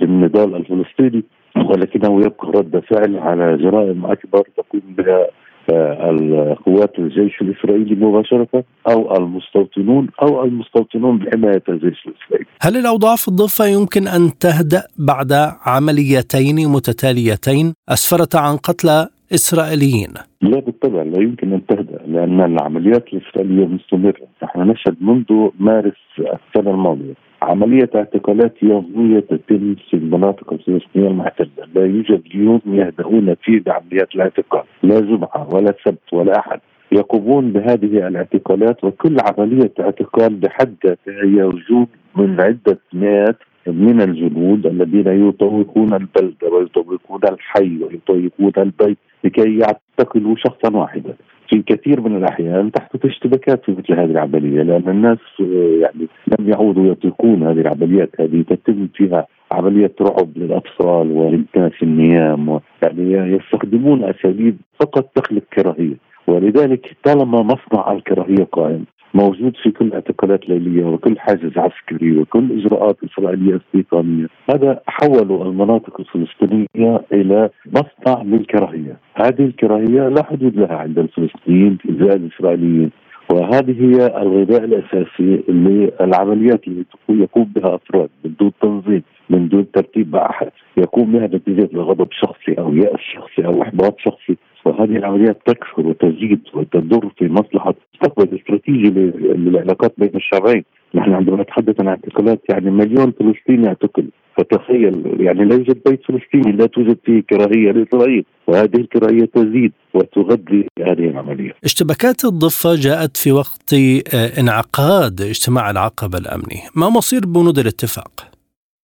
للنضال 0.00 0.54
الفلسطيني 0.56 1.22
ولكنه 1.56 2.20
يبقى 2.20 2.50
رد 2.58 2.82
فعل 2.90 3.18
على 3.18 3.56
جرائم 3.56 4.06
أكبر 4.06 4.42
تقوم 4.56 4.82
بها 4.98 5.26
القوات 5.70 6.98
الجيش 6.98 7.42
الإسرائيلي 7.42 7.94
مباشرة 7.94 8.64
أو 8.90 9.16
المستوطنون 9.16 10.08
أو 10.22 10.44
المستوطنون 10.44 11.18
بحماية 11.18 11.62
الجيش 11.68 12.06
الإسرائيلي. 12.06 12.48
هل 12.62 12.76
الاوضاع 12.76 13.16
في 13.16 13.28
الضفة 13.28 13.66
يمكن 13.66 14.08
أن 14.08 14.38
تهدأ 14.40 14.82
بعد 14.98 15.32
عمليتين 15.66 16.68
متتاليتين 16.68 17.74
أسفرت 17.88 18.36
عن 18.36 18.56
قتلى 18.56 19.08
إسرائيليين؟ 19.34 20.14
لا 20.42 20.60
بالطبع 20.60 21.02
لا 21.02 21.22
يمكن 21.22 21.52
أن 21.52 21.66
تهدأ 21.66 21.98
لأن 22.06 22.40
العمليات 22.40 23.04
الإسرائيلية 23.12 23.66
مستمرة، 23.66 24.26
نحن 24.42 24.60
نشهد 24.60 24.96
منذ 25.00 25.48
مارس 25.58 25.92
السنة 26.18 26.70
الماضية 26.70 27.14
عملية 27.42 27.90
اعتقالات 27.94 28.62
يومية 28.62 29.20
تتم 29.20 29.74
في 29.90 29.94
المناطق 29.94 30.52
الفلسطينية 30.52 31.08
المحتلة. 31.08 31.48
لا 31.74 31.86
يوجد 31.86 32.22
يوم 32.34 32.60
يهدؤون 32.66 33.34
فيه 33.34 33.60
بعمليات 33.60 34.14
الاعتقال. 34.14 34.62
لا 34.82 35.00
جمعة 35.00 35.48
ولا 35.54 35.74
سبت 35.84 36.12
ولا 36.12 36.38
أحد. 36.38 36.60
يقومون 36.92 37.52
بهذه 37.52 38.08
الاعتقالات 38.08 38.84
وكل 38.84 39.16
عملية 39.20 39.72
اعتقال 39.80 40.34
بحد 40.34 40.74
ذاتها 40.86 41.24
هي 41.24 41.42
هجوم 41.42 41.86
من 42.16 42.40
عدة 42.40 42.78
مئات 42.92 43.36
من 43.66 44.00
الجنود 44.00 44.66
الذين 44.66 45.28
يطوقون 45.28 45.94
البلدة 45.94 46.48
ويطوقون 46.52 47.20
الحي 47.24 47.78
ويطوقون 47.84 48.52
البيت 48.58 48.98
لكي 49.24 49.58
يعتقلوا 49.58 50.36
شخصا 50.36 50.76
واحدا. 50.76 51.14
في 51.52 51.62
كثير 51.62 52.00
من 52.00 52.16
الأحيان 52.16 52.72
تحدث 52.72 53.04
اشتباكات 53.04 53.64
في 53.64 53.72
مثل 53.72 53.92
هذه 53.92 54.10
العملية 54.10 54.62
لأن 54.62 54.88
الناس 54.88 55.18
آه، 55.40 55.78
يعني 55.80 56.08
لم 56.26 56.48
يعودوا 56.48 56.86
يطيقون 56.92 57.42
هذه 57.42 57.60
العمليات. 57.60 58.10
هذه 58.20 58.42
تتم 58.42 58.88
فيها 58.94 59.26
عمليه 59.52 59.92
رعب 60.00 60.28
للأطفال 60.36 61.10
والناس 61.10 61.72
النيام 61.82 62.60
يعني 62.82 63.36
يستخدمون 63.36 64.04
أساليب 64.04 64.56
فقط 64.80 65.10
تخلق 65.14 65.42
كراهية. 65.52 65.96
ولذلك 66.26 66.96
طالما 67.04 67.42
مصنع 67.42 67.92
الكراهية 67.92 68.44
قائم 68.52 68.84
موجود 69.14 69.56
في 69.62 69.70
كل 69.70 69.92
اعتقالات 69.92 70.48
ليليه 70.48 70.84
وكل 70.84 71.18
حاجز 71.18 71.58
عسكري 71.58 72.18
وكل 72.18 72.60
إجراءات 72.60 72.96
إسرائيلية 73.04 73.56
استيطانيه، 73.56 74.26
هذا 74.50 74.80
حولوا 74.86 75.44
المناطق 75.44 76.00
الفلسطينية 76.00 77.04
إلى 77.12 77.50
مصنع 77.66 78.22
للكراهيه، 78.22 78.96
هذه 79.14 79.44
الكراهية 79.44 80.08
لا 80.08 80.22
حدود 80.22 80.56
لها 80.56 80.76
عند 80.76 80.98
الفلسطينيين 80.98 81.78
الاسرائيليين، 81.84 82.90
وهذه 83.32 83.84
هي 83.84 84.22
الغذاء 84.22 84.64
الأساسي 84.64 85.42
للعمليات 85.48 86.68
التي 86.68 86.86
يقوم 87.08 87.52
بها 87.56 87.74
أفراد 87.74 88.08
من 88.24 88.34
دون 88.40 88.52
تنظيم 88.62 89.02
من 89.30 89.48
دون 89.48 89.70
ترتيب 89.70 90.16
مع 90.16 90.30
أحد. 90.30 90.50
يقوم 90.76 91.12
بها 91.12 91.26
نتيجة 91.26 91.68
لغضب 91.72 92.08
شخصي 92.10 92.52
أو 92.58 92.74
يأس 92.74 93.00
شخصي 93.14 93.46
أو 93.46 93.62
إحباط 93.62 93.98
شخصي. 93.98 94.36
وهذه 94.64 94.96
العمليات 94.96 95.38
تكثر 95.46 95.86
وتزيد 95.86 96.40
وتضر 96.54 97.08
في 97.18 97.28
مصلحة 97.28 97.74
مستقبل 97.94 98.38
استراتيجي 98.38 98.90
للعلاقات 98.90 99.94
بين 99.98 100.10
الشعبين، 100.14 100.64
نحن 100.94 101.12
عندما 101.12 101.42
نتحدث 101.42 101.80
عن 101.80 101.88
اعتقالات 101.88 102.40
يعني 102.50 102.70
مليون 102.70 103.10
فلسطيني 103.10 103.66
يعتقل، 103.66 104.08
فتخيل 104.36 105.16
يعني 105.20 105.44
لا 105.44 105.54
يوجد 105.54 105.78
بيت 105.86 106.00
فلسطيني 106.04 106.56
لا 106.56 106.66
توجد 106.66 106.98
فيه 107.04 107.20
كراهية 107.20 107.72
لإسرائيل، 107.72 108.24
وهذه 108.46 108.76
الكراهية 108.76 109.24
تزيد 109.24 109.72
وتغذي 109.94 110.66
هذه 110.78 111.06
العملية. 111.10 111.52
اشتباكات 111.64 112.24
الضفة 112.24 112.74
جاءت 112.74 113.16
في 113.16 113.32
وقت 113.32 113.74
آه، 114.14 114.40
انعقاد 114.40 115.20
اجتماع 115.20 115.70
العقبة 115.70 116.18
الأمني، 116.18 116.60
ما 116.76 116.88
مصير 116.88 117.20
بنود 117.26 117.58
الاتفاق؟ 117.58 118.12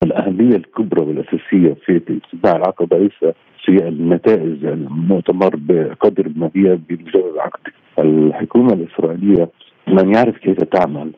الأهمية 0.03 0.57
الكبرى 0.57 1.01
والأساسية 1.01 1.77
في 1.87 1.97
اجتماع 1.97 2.57
العقبة 2.57 2.99
ليس 2.99 3.35
في 3.69 3.89
النتائج 3.89 4.65
المؤتمر 4.65 5.51
بقدر 5.57 6.33
ما 6.37 6.51
هي 6.57 6.79
بمجرد 6.89 7.39
عقد. 7.39 7.61
الحكومة 7.99 8.73
الإسرائيلية 8.73 9.49
من 9.89 10.15
يعرف 10.15 10.39
كيف 10.39 10.57
تعمل 10.57 11.11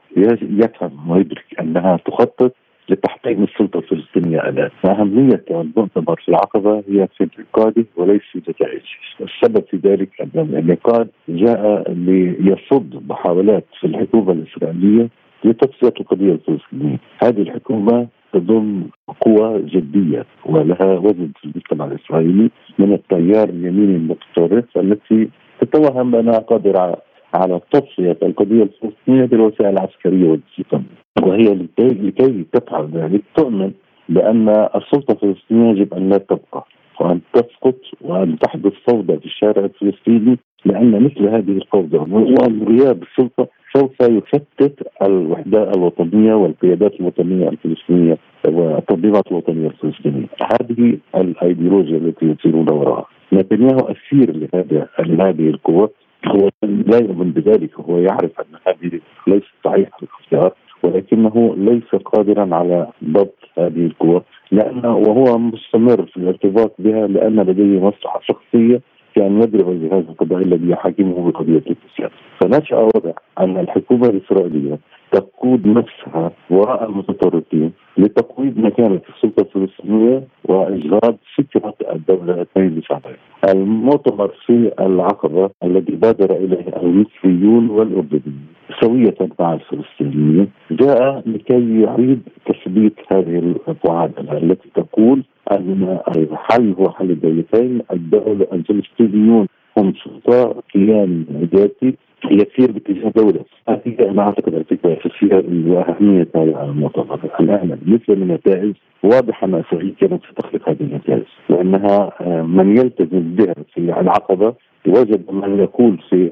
يفهم 0.42 1.10
ويدرك 1.10 1.44
أنها 1.60 1.96
تخطط 1.96 2.54
لتحطيم 2.88 3.44
السلطة 3.44 3.78
الفلسطينية 3.78 4.48
الآن، 4.48 4.70
أهمية 4.84 5.44
المؤتمر 5.50 6.20
في 6.24 6.28
العقبة 6.28 6.82
هي 6.88 7.08
في 7.16 7.28
انعقاده 7.38 7.84
وليس 7.96 8.22
في 8.32 8.38
نتائجه، 8.38 8.82
السبب 9.20 9.64
في 9.70 9.76
ذلك 9.76 10.08
أن 10.20 10.40
الانعقاد 10.40 11.08
جاء 11.28 11.92
ليصد 11.92 13.02
محاولات 13.08 13.64
في 13.80 13.86
الحكومة 13.86 14.32
الإسرائيلية 14.32 15.08
لتصفية 15.44 15.92
القضية 16.00 16.32
الفلسطينية، 16.32 16.98
هذه 17.22 17.42
الحكومة 17.42 18.06
تضم 18.32 18.82
قوى 19.20 19.62
جدية 19.62 20.26
ولها 20.46 20.98
وزن 20.98 21.30
في 21.40 21.44
المجتمع 21.44 21.84
الإسرائيلي 21.84 22.50
من 22.78 22.92
التيار 22.92 23.48
اليميني 23.48 23.96
المتطرف 23.96 24.64
التي 24.76 25.28
تتوهم 25.60 26.10
بأنها 26.10 26.38
قادرة 26.38 26.96
على 27.34 27.60
تصفية 27.72 28.18
القضية 28.22 28.62
الفلسطينية 28.62 29.24
بالوسائل 29.24 29.70
العسكرية 29.70 30.28
والاستيطانيه 30.28 31.00
وهي 31.22 31.54
لكي 31.78 32.44
تفعل 32.52 32.88
ذلك 32.94 33.22
تؤمن 33.36 33.72
بأن 34.08 34.48
السلطة 34.48 35.12
الفلسطينية 35.12 35.70
يجب 35.70 35.94
أن 35.94 36.08
لا 36.08 36.18
تبقى. 36.18 36.66
وأن 37.00 37.20
تسقط 37.32 37.78
وأن 38.00 38.38
تحدث 38.38 38.72
فوضى 38.90 39.18
في 39.18 39.26
الشارع 39.26 39.64
الفلسطيني 39.64 40.38
لأن 40.64 41.04
مثل 41.04 41.28
هذه 41.28 41.50
الفوضى 41.50 41.96
وغياب 41.98 43.02
السلطه 43.02 43.48
سوف 43.76 44.00
يفتت 44.00 44.88
الوحدة 45.02 45.70
الوطنية 45.70 46.34
والقيادات 46.34 47.00
الوطنية 47.00 47.48
الفلسطينية 47.48 48.18
والتنظيمات 48.46 49.26
الوطنية 49.26 49.66
الفلسطينية. 49.66 50.26
هذه 50.42 50.98
الأيديولوجيا 51.14 51.96
التي 51.96 52.26
يسيرون 52.26 52.70
وراءها 52.70 53.06
نتنياهو 53.32 53.78
أسير 53.80 54.36
لهذه 54.36 54.86
لهذه 54.98 55.48
القوة. 55.48 55.90
هو 56.26 56.48
لا 56.62 56.98
يؤمن 56.98 57.30
بذلك 57.30 57.80
هو 57.80 57.98
يعرف 57.98 58.40
أن 58.40 58.58
هذه 58.66 59.00
ليست 59.26 59.46
صحيحة 59.64 59.98
الاختيار 60.02 60.54
ولكنه 60.82 61.54
ليس 61.56 62.02
قادرا 62.04 62.54
على 62.54 62.86
ضبط 63.04 63.38
هذه 63.58 63.86
القوى 63.86 64.22
لأنه 64.52 64.96
وهو 64.96 65.38
مستمر 65.38 66.06
في 66.06 66.16
الارتباط 66.16 66.74
بها 66.78 67.06
لأن 67.06 67.40
لديه 67.40 67.80
مصلحة 67.80 68.20
شخصية 68.22 68.80
كان 69.16 69.42
يدعو 69.42 69.72
لهذا 69.72 69.98
القضاء 70.10 70.38
الذي 70.42 70.70
يحاكمه 70.70 71.30
بقضية 71.30 71.62
الفساد 71.70 72.10
فنشأ 72.40 72.76
وضع 72.76 73.12
أن 73.40 73.58
الحكومة 73.58 74.06
الإسرائيلية 74.08 74.78
تقود 75.12 75.66
نفسها 75.66 76.30
وراء 76.50 76.84
المتطرفين 76.90 77.72
لتقويض 77.98 78.58
مكانة 78.58 79.00
السلطة 79.16 79.40
الفلسطينية 79.40 80.22
وإجهاض 80.44 81.16
فكرة 81.36 81.74
الدولة 81.92 82.34
الاثنين 82.34 82.68
بشعبين. 82.68 83.16
المؤتمر 83.48 84.28
في 84.46 84.72
العقبة 84.80 85.50
الذي 85.64 85.92
بادر 85.96 86.36
إليه 86.36 86.64
المصريون 86.82 87.70
والأردنيون 87.70 88.46
سوية 88.80 89.16
مع 89.40 89.52
الفلسطينيين. 89.54 90.48
جاء 90.70 91.22
لكي 91.26 91.80
يعيد 91.80 92.22
تثبيت 92.46 92.94
هذه 93.12 93.54
المعادلة 93.68 94.36
التي 94.38 94.68
تقول 94.74 95.24
أن 95.52 95.98
الحل 96.16 96.74
هو 96.78 96.90
حل 96.90 97.10
الدولتين 97.10 97.82
الدولة 97.92 98.46
الفلسطينيون 98.52 99.46
هم 99.76 99.92
سلطة 100.04 100.62
كيان 100.72 101.24
ذاتي 101.54 101.96
يسير 102.30 102.72
باتجاه 102.72 103.12
دولة 103.16 103.44
هذه 103.68 104.10
أنا 104.10 104.22
أعتقد 104.22 104.54
الفكرة 104.54 104.92
الأساسية 104.92 105.36
وأهمية 105.72 106.28
هذا 106.36 106.64
المؤتمر 106.64 107.20
الآن 107.40 107.78
بالنسبة 107.82 108.14
للنتائج 108.14 108.74
واضح 109.02 109.44
أن 109.44 109.54
إسرائيل 109.54 109.94
كانت 110.00 110.22
ستخلق 110.32 110.68
هذه 110.68 110.80
النتائج 110.80 111.22
لأنها 111.48 112.12
آه، 112.20 112.42
من 112.42 112.76
يلتزم 112.76 113.34
بها 113.34 113.54
في 113.74 113.80
العقبة 113.80 114.54
وجد 114.86 115.32
من 115.32 115.58
يقول 115.58 115.98
في 116.10 116.30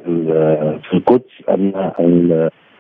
في 0.89 0.95
القدس 0.95 1.49
أن 1.49 1.73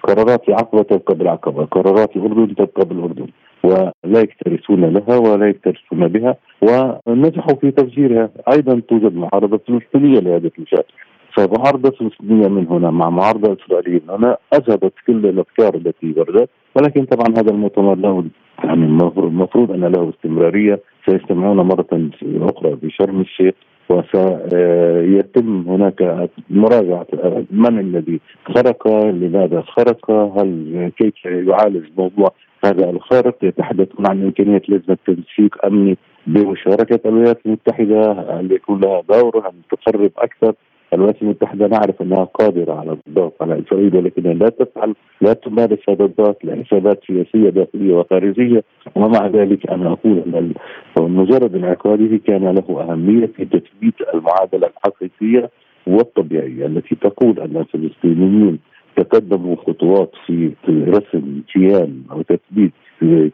قرارات 0.02 0.48
العقبة 0.48 0.82
تبقى 0.82 1.14
بالعقبة 1.14 1.64
قرارات 1.64 2.16
الأردن 2.16 2.54
تبقى 2.54 2.88
بالأردن. 2.88 3.26
ولا 3.64 4.20
يكترثون 4.20 4.84
لها 4.84 5.16
ولا 5.18 5.48
يكترثون 5.48 6.08
بها 6.08 6.36
ونجحوا 6.62 7.54
في 7.60 7.70
تفجيرها. 7.70 8.30
أيضا 8.52 8.80
توجد 8.88 9.14
معارضة 9.14 9.60
فلسطينية 9.68 10.20
لهذه 10.20 10.50
المشاكل 10.58 10.94
فمعارضة 11.36 11.90
فلسطينية 11.90 12.48
من 12.48 12.66
هنا 12.66 12.90
مع 12.90 13.10
معارضة 13.10 13.56
إسرائيلية 13.64 14.02
من 14.08 14.14
هنا 14.14 14.36
أذهبت 14.54 14.92
كل 15.06 15.26
الأفكار 15.26 15.74
التي 15.74 16.14
وردت. 16.16 16.50
ولكن 16.76 17.04
طبعا 17.04 17.34
هذا 17.38 17.50
المؤتمر 17.50 17.94
له 17.94 18.24
يعني 18.64 18.84
المفروض 18.84 19.72
أن 19.72 19.84
له 19.84 20.10
استمرارية. 20.10 20.80
سيجتمعون 21.08 21.56
مرة 21.56 22.10
أخرى 22.24 22.76
في 22.76 22.90
شرم 22.90 23.20
الشيخ. 23.20 23.54
وسيتم 23.90 25.64
هناك 25.68 26.28
مراجعة 26.50 27.06
من 27.50 27.78
الذي 27.78 28.20
خرق؟ 28.44 28.88
لماذا 29.06 29.60
خرق؟ 29.60 30.10
هل 30.10 30.92
كيف 30.98 31.24
يعالج 31.24 31.84
موضوع 31.98 32.32
هذا 32.64 32.90
الخارق 32.90 33.36
يتحدثون 33.42 34.06
عن 34.06 34.22
إمكانية 34.22 34.62
لجنة 34.68 34.96
تنسيق 35.06 35.64
أمني 35.64 35.96
بمشاركة 36.26 37.08
الولايات 37.08 37.40
المتحدة 37.46 38.12
أن 38.40 38.48
يكون 38.50 38.80
لها 38.80 39.02
دور؟ 39.08 39.48
أن 39.48 39.52
تقرب 39.70 40.10
أكثر؟ 40.18 40.54
الولايات 40.94 41.22
المتحدة 41.22 41.66
نعرف 41.66 42.02
أنها 42.02 42.24
قادرة 42.24 42.72
على 42.72 42.96
الضغط 43.06 43.42
على 43.42 43.62
إسرائيل 43.66 43.96
ولكنها 43.96 44.34
لا 44.34 44.48
تفعل 44.48 44.94
لا 45.20 45.32
تمارس 45.32 45.78
هذا 45.88 46.04
الضغط 46.04 46.44
لحسابات 46.44 47.00
سياسية 47.06 47.50
داخلية 47.50 47.94
وخارجية. 47.94 48.64
ومع 48.94 49.26
ذلك 49.26 49.70
أنا 49.70 49.92
أقول 49.92 50.18
أن 50.18 50.52
مجرد 50.98 51.54
انعقاده 51.54 52.16
كان 52.26 52.44
له 52.48 52.82
أهمية 52.82 53.26
في 53.26 53.44
تثبيت 53.44 53.94
المعادلة 54.14 54.66
الحقيقية 54.66 55.50
والطبيعية 55.86 56.66
التي 56.66 56.94
تقول 56.94 57.40
أن 57.40 57.56
الفلسطينيين 57.56 58.58
تقدموا 58.96 59.56
خطوات 59.56 60.10
في 60.26 60.52
رسم 60.68 61.42
كيان 61.52 62.02
أو 62.10 62.22
تثبيت 62.22 62.72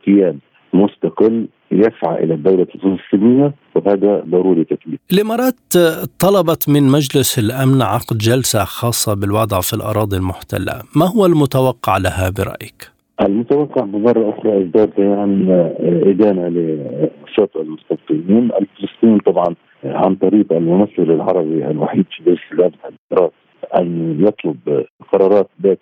كيان 0.04 0.38
مستقل. 0.72 1.46
يسعى 1.74 2.24
إلى 2.24 2.34
الدولة 2.34 2.66
الفلسطينيه 2.74 3.54
وهذا 3.74 4.24
ضروري 4.30 4.64
تثبيت. 4.64 5.00
الإمارات 5.12 5.54
طلبت 6.18 6.68
من 6.68 6.82
مجلس 6.82 7.38
الأمن 7.38 7.82
عقد 7.82 8.18
جلسة 8.18 8.64
خاصة 8.64 9.14
بالوضع 9.14 9.60
في 9.60 9.72
الأراضي 9.72 10.16
المحتلة، 10.16 10.82
ما 10.96 11.06
هو 11.06 11.26
المتوقع 11.26 11.96
لها 11.96 12.30
برأيك؟ 12.30 12.90
المتوقع 13.20 13.84
بمرة 13.84 14.30
أخرى 14.30 14.66
إصدار 14.66 14.86
بيان 14.86 15.50
إدانة 16.06 16.48
للشرطة 16.48 17.60
المستوطنين 17.60 18.50
الفلسطينيين 18.60 19.18
طبعا 19.18 19.54
عن 19.84 20.14
طريق 20.14 20.52
الممثل 20.52 20.92
العربي 20.98 21.66
الوحيد 21.66 22.04
في 22.10 22.30
الإمارات 22.52 22.72
أن 23.76 24.16
يطلب 24.20 24.84
قرارات 25.12 25.48
ذات 25.62 25.78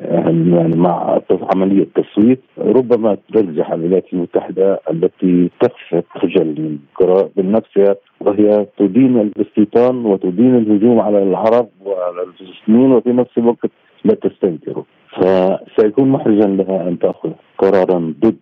يعني 0.00 0.76
مع 0.76 1.20
عملية 1.54 1.86
تصويت 1.94 2.40
ربما 2.58 3.16
تنجح 3.34 3.72
الولايات 3.72 4.12
المتحدة 4.12 4.80
التي 4.90 5.50
تخشى 5.60 6.02
خجل 6.10 6.46
من 6.46 6.78
قرار 6.94 7.28
بنفسها 7.36 7.96
وهي 8.20 8.66
تدين 8.78 9.18
الاستيطان 9.20 10.06
وتدين 10.06 10.56
الهجوم 10.56 11.00
على 11.00 11.22
العرب 11.22 11.68
وعلى 11.84 12.22
الفلسطينيين 12.22 12.92
وفي 12.92 13.12
نفس 13.12 13.38
الوقت 13.38 13.70
لا 14.04 14.14
تستنكره 14.14 14.84
فسيكون 15.16 16.08
محرجا 16.08 16.46
لها 16.46 16.88
أن 16.88 16.98
تأخذ 16.98 17.30
قرارا 17.58 18.14
ضد 18.20 18.36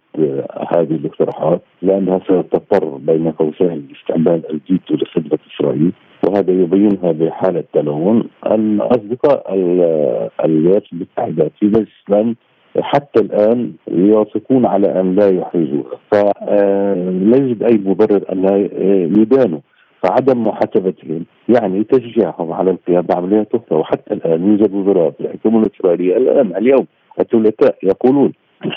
هذه 0.73 0.95
الاقتراحات 0.95 1.63
لأنها 1.83 2.19
ستضطر 2.19 2.85
بين 2.85 3.31
قوسين 3.31 3.89
لاستعمال 3.91 4.51
الفيتو 4.51 4.95
لخدمة 4.95 5.39
إسرائيل 5.55 5.93
وهذا 6.25 6.53
يبينها 6.53 7.13
بحالة 7.13 7.65
تلون 7.73 8.25
الأصدقاء 8.47 9.55
الولايات 10.45 10.83
المتحدة 10.93 11.51
في 11.61 11.67
مجلس 11.67 11.89
الأمن 12.09 12.35
حتى 12.81 13.21
الآن 13.21 13.73
يوافقون 13.91 14.67
على 14.67 15.01
أن 15.01 15.15
لا 15.17 15.29
يحرزوها 15.29 15.99
فلا 16.13 17.37
يوجد 17.37 17.63
أي 17.63 17.79
مبرر 17.85 18.23
أن 18.33 18.43
لا 18.43 18.57
يدانوا 19.21 19.61
فعدم 20.03 20.47
محاسبتهم 20.47 21.25
يعني 21.49 21.85
تشجيعهم 21.85 22.53
على 22.53 22.71
القيام 22.71 23.03
بعمليات 23.03 23.55
أخرى 23.55 23.79
وحتى 23.79 24.15
الآن 24.15 24.49
يوجد 24.49 24.75
وزراء 24.75 25.11
في 25.11 25.21
الحكومة 25.21 25.63
الإسرائيلية 25.63 26.17
الآن 26.17 26.57
اليوم 26.57 26.87
الثلاثاء 27.21 27.77
يقولون 27.83 28.33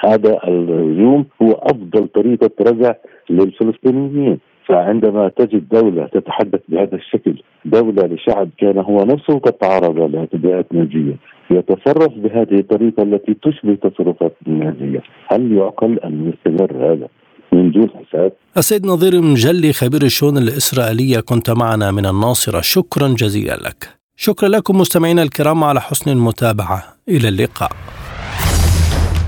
هذا 0.06 0.40
الهجوم 0.48 1.26
هو 1.42 1.52
أفضل 1.52 2.08
طريقة 2.08 2.52
رجع 2.62 2.96
للفلسطينيين. 3.30 4.40
فعندما 4.66 5.28
تجد 5.28 5.70
دولة 5.70 6.06
تتحدث 6.06 6.62
بهذا 6.68 6.96
الشكل 6.96 7.42
دولة 7.66 8.08
لشعب 8.08 8.50
كان 8.58 8.78
هو 8.78 8.98
نفسه 8.98 9.40
قد 9.40 9.54
تعرض 9.54 10.00
لاعتداءات 10.00 10.74
نازية 10.74 11.16
يتصرف 11.52 12.14
بهذه 12.18 12.60
الطريقة 12.60 13.04
التي 13.04 13.34
تشبه 13.34 13.76
تصرفات 13.76 14.34
النازية 14.48 15.02
هل 15.32 15.52
يعقل 15.58 16.00
أن 16.00 16.34
يستمر 16.34 16.72
هذا؟ 16.92 17.08
من 17.54 17.72
دون 17.72 17.90
حساب. 17.90 18.32
السيد 18.58 18.86
نظير 18.86 19.22
مجلي 19.22 19.74
خبير 19.74 20.04
الشؤون 20.04 20.38
الإسرائيلية 20.38 21.20
كنت 21.20 21.50
معنا 21.50 21.92
من 21.92 22.06
الناصرة. 22.06 22.62
شكرا 22.62 23.08
جزيلا 23.08 23.56
لك. 23.56 23.90
شكرا 24.16 24.50
لكم 24.50 24.78
مستمعينا 24.78 25.24
الكرام 25.24 25.64
على 25.64 25.82
حسن 25.82 26.12
المتابعة. 26.12 26.84
إلى 27.10 27.28
اللقاء. 27.28 27.72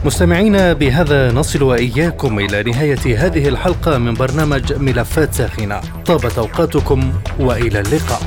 مستمعينا 0.06 0.74
بهذا 0.74 1.32
نصل 1.32 1.64
وإياكم 1.64 2.40
إلى 2.40 2.64
نهاية 2.64 3.26
هذه 3.26 3.48
الحلقة 3.48 3.98
من 3.98 4.14
برنامج 4.14 4.74
ملفات 4.74 5.34
ساخنة. 5.34 5.82
طابت 6.06 6.38
أوقاتكم 6.38 7.14
وإلى 7.40 7.80
اللقاء. 7.80 8.22